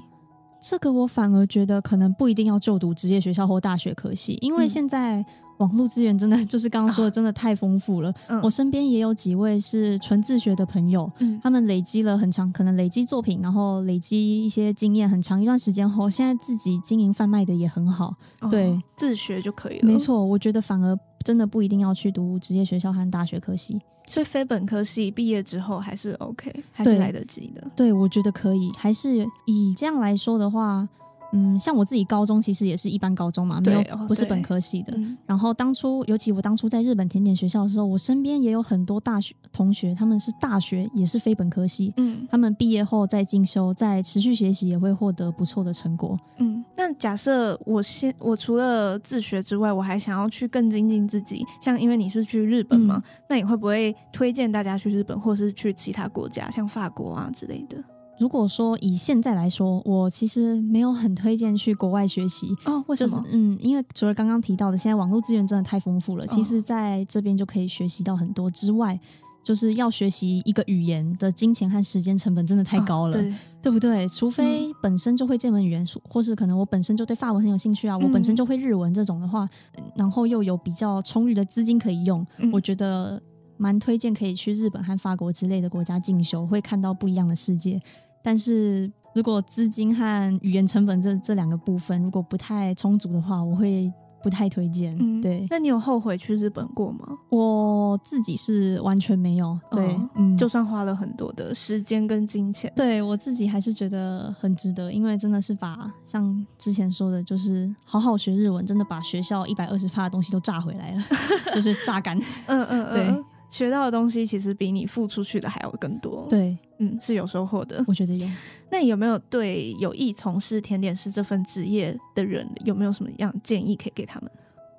[0.61, 5.25] 这个我反而觉得可能不一定要就读职业学校或大学科系，因为嗯现在
[5.57, 8.13] 网络资源真的就是刚刚说的，真的太丰富了。
[8.27, 18.13] 嗯我身边也有几位是纯自学的朋友，嗯他们累积了很长，可能累积作品，然后累积一些经验，很长一段时间后，现在自己经营贩卖的也很好。
[18.49, 19.87] 对哦自学就可以了。
[19.87, 23.79] 没，错，我觉得反而真的不一定要去读职业学校和大学科系。
[24.07, 27.67] 所以非本科系毕业之后还是 OK，还是来得及的。
[27.75, 28.71] 对，我觉得可以。
[28.77, 30.87] 还是以这样来说的话，
[31.35, 34.93] 嗯，像我自己高中其实也是一般高中嘛，没有哦不是本科系的。
[34.95, 46.17] 嗯然后当初，尤其我当初在日本甜点学校的时候，我身边也有很多大学同学，他们是大学也是非本科系，嗯他们毕业后再进修，再持续学习，也会获得不错的成果。
[46.37, 46.63] 嗯。
[46.77, 57.77] 那假设我先，我除了自学之外，我还想要去更精进自己，像因为你是去日本嘛，那你会不会推荐大家去日本，或是去其他国家，像法国啊之类的？
[58.19, 63.23] 如果说以现在来说，我其实没有很推荐去国外学习，哦，为什就是么？
[63.31, 68.99] 嗯，因为除了刚刚提到的，现在网络资源真的太丰富了，哦其实在这边就可以学习到很多之外。
[69.43, 74.07] 就是要学习一个语言的金钱和时间成本真的太高了，哦对，对不对？
[74.07, 79.47] 除非本身就会这门语言，或是可能我本身就对法文很有兴趣啊，我本身就会日文这种的话，
[79.95, 83.21] 然后又有比较充裕的资金可以用，嗯我觉得
[83.55, 87.79] 蛮推荐可以去日本和法国之类的国家进修，会看到不一样的世界。
[88.25, 93.89] 但是如果资金和语言成本这这两个部分如果不太充足的话，我会
[94.23, 94.97] 不太推荐。
[94.99, 97.07] 嗯，对那你有后悔去日本过吗？
[97.29, 111.03] 我自己是完全没有，对，哦嗯，就算花了很多的时间跟金钱，对我自己还是觉得很值得，因为真的是把像之前说的，就是好好学日文，真的把学校一百二十趴的东西都炸回来了，
[111.53, 112.17] 就是榨干。
[112.47, 117.83] 嗯嗯对嗯，学到的东西其实比你付出去的还要更多。，对，嗯，是有收获的。
[117.87, 118.27] 我觉得有。
[118.71, 124.31] 那你有没有对有意从事甜点师这份职业的人，有没有什么样建议可以给他们？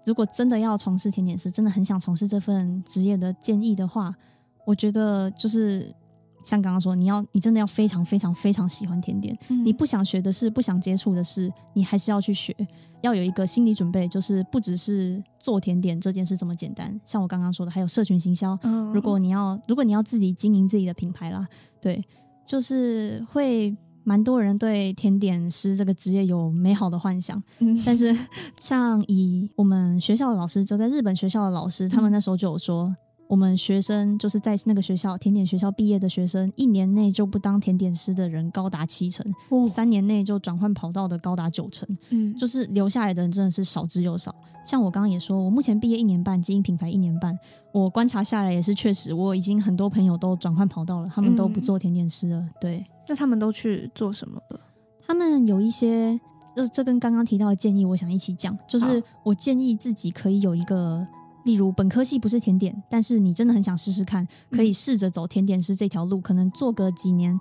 [0.04, 4.14] 如果真的要从事甜点师，真的很想从事这份职业的建议的话，
[4.64, 5.92] 我觉得就是
[6.46, 12.54] 像刚刚说，你要你真的要非常非常非常喜欢甜点，你不想学的事，不想接触的事，你还是要去学，
[13.02, 16.98] 要有一个心理准备，就是不只是做甜点这件事这么简单。
[17.04, 18.56] 像我刚刚说的，还有社群行销。
[18.62, 21.44] 嗯如果你要，如果你要自己经营自己的品牌啦，
[21.80, 22.00] 对，
[22.46, 28.16] 就是会蛮多人对甜点师这个职业有美好的幻想，嗯但是
[28.60, 32.94] 像以我们学校的老师，就在日本学校的老师，他们那时候就有说。
[33.28, 44.34] 我们学生就是在那个学校甜点学校毕业的学生，一年内就不当甜点师的人高达七成，哦三年内就转换跑道的高达九成，嗯就是留下来的人真的是少之又少。
[44.64, 47.36] 像我刚刚也说，我目前毕业一年半，经营品牌一年半，
[47.72, 52.48] 我观察下来也是确实，我已经很多朋友都转换跑道了，他们都不嗯做甜点师了。
[52.60, 54.60] 对那他们都去做什么了？
[55.04, 56.20] 他们有一些，
[56.54, 61.04] 这这跟刚刚提到的建议，我想一起讲，就是我建议自己可以有一个。
[61.46, 67.38] 例如本科系不是甜点，但是你真的很想试试看，可以试着走甜点师这条路，可能做个几年，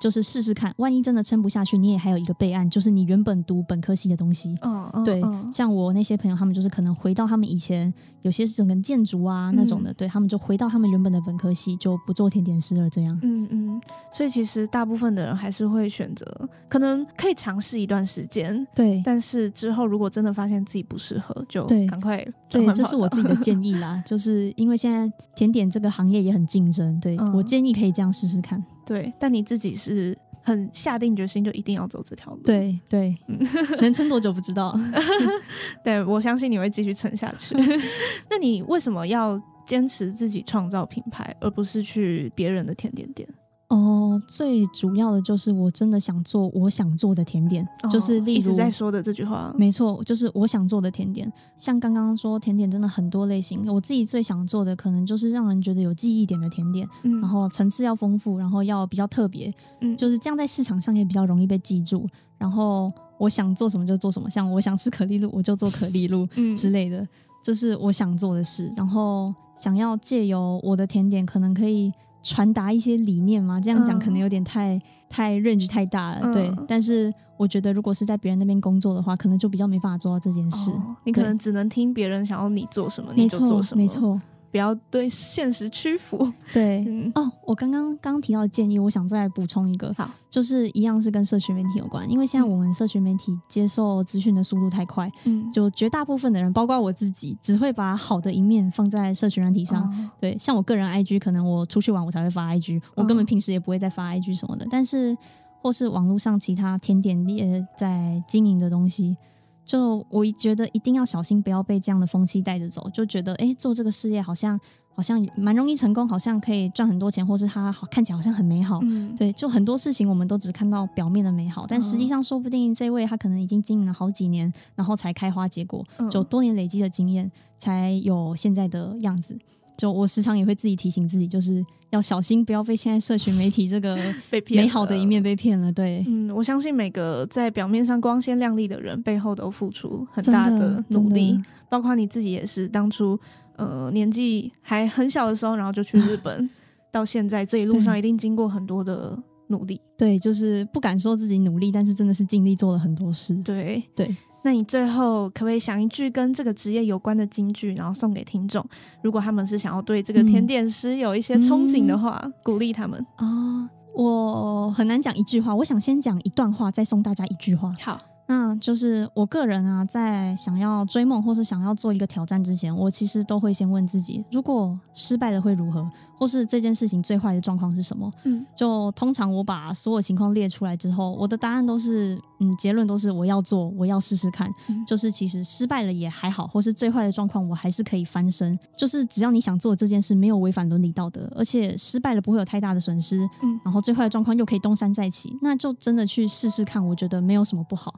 [0.00, 0.72] 就是试试看。
[0.78, 4.56] 万一真的撑不下去，你也还有一个备案，就是你原本读本科系的东西。
[4.62, 7.92] 嗯，嗯对嗯，像我那些朋友，他们就是可能回到他们以前
[8.22, 12.90] 有些是整个建筑啊那种的，嗯对他们就回到他们原本的本科系，就不做甜点师了。
[12.90, 13.80] 这样，嗯嗯，
[14.12, 16.26] 所以其实大部分的人还是会选择，
[16.68, 22.16] 可能可以尝试一段时间，对但是之后如果真的发现自己不适合，就赶快
[22.48, 24.02] 转对，这是我自己的建议啦。
[24.06, 28.62] 就是因为现在甜点这个行业也很竞争，对、嗯我建议可以这样试试看。
[28.86, 32.40] 对，但你自己是很下定决心，就一定要走这条路。
[32.44, 33.38] 对对，嗯
[33.80, 34.78] 能撑多久不知道。
[35.82, 37.56] 对，我相信你会继续撑下去。
[38.30, 43.28] 那你为什么要坚持自己创造品牌，而不是去别人的甜点店？
[43.74, 49.52] 哦，最主要的就是我真的想做我想做的甜点，就是例哦一直如在说的这句话。
[49.58, 51.30] 没错，就是我想做的甜点。
[51.58, 53.64] 像刚刚说，甜点真的很多类型。
[53.66, 62.06] 我自己最想做的，可能就是让人觉得有记忆点的甜点，嗯然后层次要丰富，然后要比较特别，嗯就是这样，在市场上也比较容易被记住。
[62.38, 67.06] 然后我想做什么就做什么，像我想吃可丽露，我就做可丽露 嗯之类的，
[67.42, 68.70] 这是我想做的事。
[68.76, 71.92] 然后想要借由我的甜点，可能可以
[72.24, 73.60] 传达一些理念嘛？
[73.60, 76.52] 这样讲嗯可能有点太、太 range 太大了，嗯对。
[76.66, 80.70] 但是我觉得，如果是在别人那边工作的话，可能就比较没办法做到这件事。
[80.72, 83.82] 哦你可能只能听别人想要你做什么，你就做什，么。
[83.82, 84.20] 没，错，
[84.54, 86.32] 不要对现实屈服。
[86.52, 86.84] 对。
[86.86, 99.82] 嗯，哦，我刚刚刚刚提到的建议，我想再补充一个，好，就是一样是跟社群媒体有关，因为现在嗯我们社群媒体接受资讯的速度太快，嗯，就绝大部分的人，包括我自己，只会把好的一面放在社群软体上。
[99.82, 104.64] 哦对，像我个人 IG，可能我出去玩我才会发 IG，我根本哦平时也不会再发 IG 什么的。
[104.70, 105.18] 但是
[105.60, 109.16] 或是网络上其他甜点业在经营的东西，
[109.64, 114.60] 就我觉得一定要小心，不要被这样的风气带着走，就觉得诶，做这个事业好像
[114.94, 118.78] 好像蛮容易成功，好像可以赚很多钱，或是它好看起来好像很美好。
[118.82, 129.38] 嗯，对，就很多事情我们都只看到表面的美好，但实际上说不定这位他可能已经经营了好几年，然后才开花结果，嗯就多年累积的经验才有现在的样子。
[129.76, 133.96] 就我时常也会自己提醒自己，就是要小心，不要被现在社群媒体这个
[134.30, 135.22] 被骗美好的一面。
[135.22, 135.72] 被骗了。
[135.72, 142.68] 对，嗯，我相信每个在表面上光鲜亮丽的人，背后都付出很大的的努力，包括你自己也是。
[142.68, 143.18] 当初
[143.56, 146.48] 呃年纪还很小的时候，然后就去日本，
[146.90, 149.16] 到现在这一路上一定经过很多的
[149.48, 149.80] 努力。
[149.96, 153.34] 对，就是不敢说自己努力，但是真的是尽力做了很多事。
[153.44, 158.62] 对对，那你最后可不可以想一句跟这个职业有关的金句，然后送给听众？
[159.02, 163.04] 如果他们是想要对这个甜点师有一些憧憬的话，鼓励他们。
[163.16, 167.74] 啊、我很难讲一句话，我想先讲一段话，再送大家一句话。
[167.80, 175.86] 好，那就是我个人啊，在想要追梦或是想要做一个挑战之前，我其实都会先问自己：如果失败了会如何，
[176.18, 178.10] 或是这件事情最坏的状况是什么？
[178.24, 184.50] 嗯，就通常我把所有情况列出来之后，我的答案都是，嗯，结论都是我要做，我要试试看。
[184.68, 188.58] 嗯就是其实失败了也还好，或是最坏的状况我还是可以翻身。
[188.78, 197.92] 就是只要你想做这件事，没有违反伦理道德，而且失败了不会有太大的损失，嗯然后最坏的状况又可以东山再起，那就真的去试试看，我觉得没有什么不好。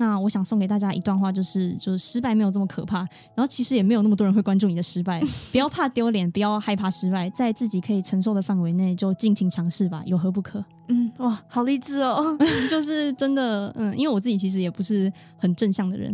[0.00, 3.00] 那我想送给大家一段话，就是就是失败没有这么可怕，
[3.34, 5.20] 然后其实也没有那么多人会关注你的失败，
[5.52, 10.64] 不要怕丢脸，不要害怕失败，在自己可以承受的范围内就尽情尝试吧，有何不可？
[10.88, 12.34] 嗯，哇，好励志哦。
[12.70, 16.10] 就是真的，嗯，因为我自己其实也不是很正向的人，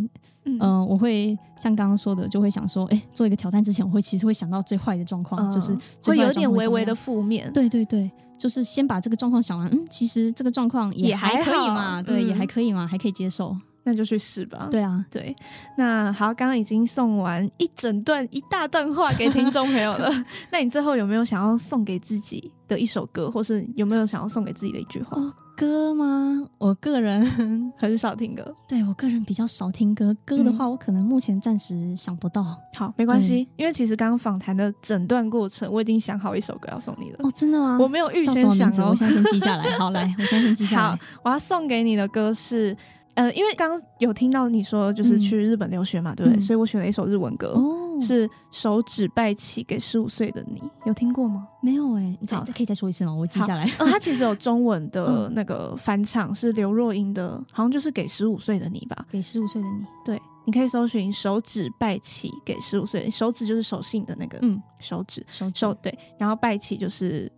[0.47, 7.53] 嗯嗯、我会像刚刚说的，就会想说，哎、做一个挑战之前，我会其实会想到最坏的状况，嗯就是会有点微微的负面。
[7.53, 13.57] 对对对，就是先把这个状况想完，嗯，其实这个状况也还可以嘛，对，嗯也还可以嘛，还可以接受。
[13.87, 14.69] 那就去试吧。
[14.71, 15.35] 对啊，对，
[15.79, 20.11] 那好，刚刚已经送完一整段一大段话给听众朋友了。
[20.51, 25.17] 那你最后有没有想要送给自己的一首歌，或是有没有想要送给自己的一句话？
[25.17, 26.47] 哦歌吗？
[26.59, 27.25] 我个人
[27.79, 32.45] 很少听歌，对我个人比较少听歌，歌的话，我可能目前暂时想不到。
[32.75, 37.21] 好，没关系，因为其实刚刚访谈的整段过程，我已经想好一首歌要送你了。
[37.21, 37.79] 哦，真的吗？
[37.81, 38.71] 我没有预先想？
[38.73, 39.65] 哦我，现在先记下来。
[39.79, 42.77] 好，来，我现在先记下 来好。，我要送给你的歌是，
[43.17, 46.39] 呃，因为刚刚有听到你说就是嗯去日本留学嘛，对不对？
[46.39, 51.49] 嗯所以我选了一首日文歌，哦，是手指拜起给十五岁的你，有听过吗？
[51.63, 53.15] 没有哎，你再好可以再说一次吗？
[53.15, 53.65] 我记下来。
[53.79, 59.07] 呃，它其实有中文的嗯那个翻唱，是刘若英的，好像就是给十五岁的你吧？
[59.11, 67.33] 给十五岁的你，对，你可以搜寻手指拜起给十五岁，手指就是手信的那个嗯，手指，手指手对，然后拜起就是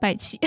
[0.00, 0.38] 拜起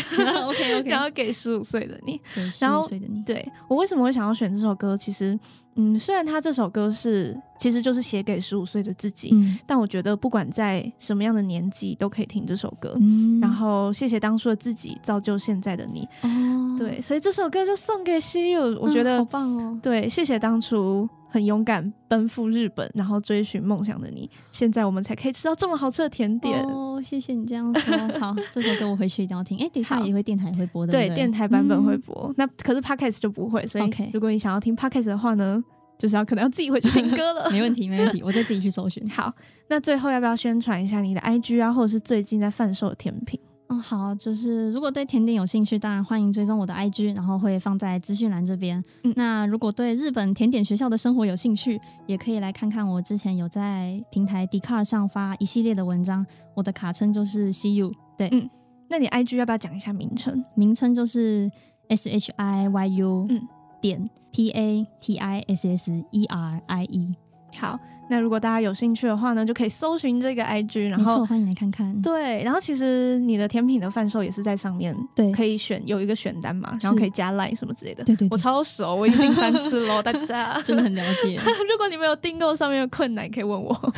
[0.45, 2.19] ，OK OK，然后给十五岁的你。
[2.51, 4.95] 十然后五岁的你，对我为什么会想要选这首歌？
[4.95, 5.37] 其实，
[5.75, 12.95] 嗯，虽然他这首歌是其实就是写给十五岁的自己，嗯但我觉得不管在什么样的年纪都可以听这首歌。
[12.99, 16.07] 嗯然后谢谢当初的自己，造就现在的你。
[16.21, 18.61] 哦，对，所以这首歌就送给西柚。
[18.79, 19.79] 我嗯觉得、好棒哦。
[19.81, 24.29] 对，谢谢当初很勇敢奔赴日本，然后追寻梦想的你。
[24.51, 26.59] 现在我们才可以吃到这么好吃的甜点。
[26.63, 27.97] 哦，谢谢你这样说。
[28.19, 29.57] 好，这首歌我回去一定要听。
[29.59, 33.65] 哎，等一下也会电台会播的，对，电台版本会嗯播，那可是 podcast 就不会。
[33.67, 35.63] 所以如果你想要听 podcast 的话呢，
[35.97, 37.49] 就是要可能要自己回去听歌了。
[37.51, 39.07] 没问题，没问题，我再自己去搜寻。
[39.09, 39.31] 好，
[39.69, 43.39] 那最后要不要宣传一下你的 IG 啊，或者是最近在贩售的甜品？
[43.71, 48.83] 嗯，好，就是如果对甜点有兴趣，当然欢迎追踪我的 IG，然后会放在资讯栏这边。
[49.03, 58.49] 嗯那如果对日本甜点学校的生活有兴趣，也可以来看看我之前有在平台 d 卡 c a r 上发一系列的文章，我的卡称就是 CU，对，嗯
[58.89, 60.43] 那你 IG 要不要讲一下名称？
[60.55, 61.51] 名称就是
[61.89, 63.47] S H I Y U 嗯
[63.79, 67.15] 点 P A T I S S E R I E，
[67.57, 67.77] 好，
[68.09, 72.01] 那如果大家有兴趣的话呢，就可以搜寻这个 IG，然，后欢迎来看看。
[72.01, 78.03] 对，然后其实你的甜品的贩售也是在上面，对可以选有一个选单嘛，然后可以加 line 什么之类的。
[78.03, 81.35] 对对对我超熟，我已经订三次喽， 大家 真的很了解。
[81.69, 83.93] 如果你们有订购上面的困难，可以问我。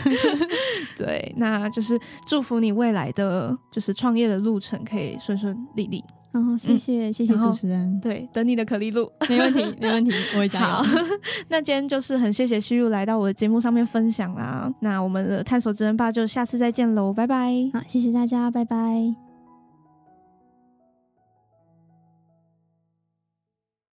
[0.97, 6.03] 对，那就是祝福你未来的就是创业的路程可以顺顺利利。
[6.31, 9.11] 然后谢谢、谢谢主持人，对，等你的可丽露。
[9.27, 10.89] 没问题没问题，我会加好油。，
[11.49, 14.73] 那今天就是很谢谢虚入来到我的节目上面分享啦。
[14.79, 17.51] 那我们的探索之人吧就下次再见喽，拜拜。
[17.73, 19.30] 好，谢谢大家，拜拜。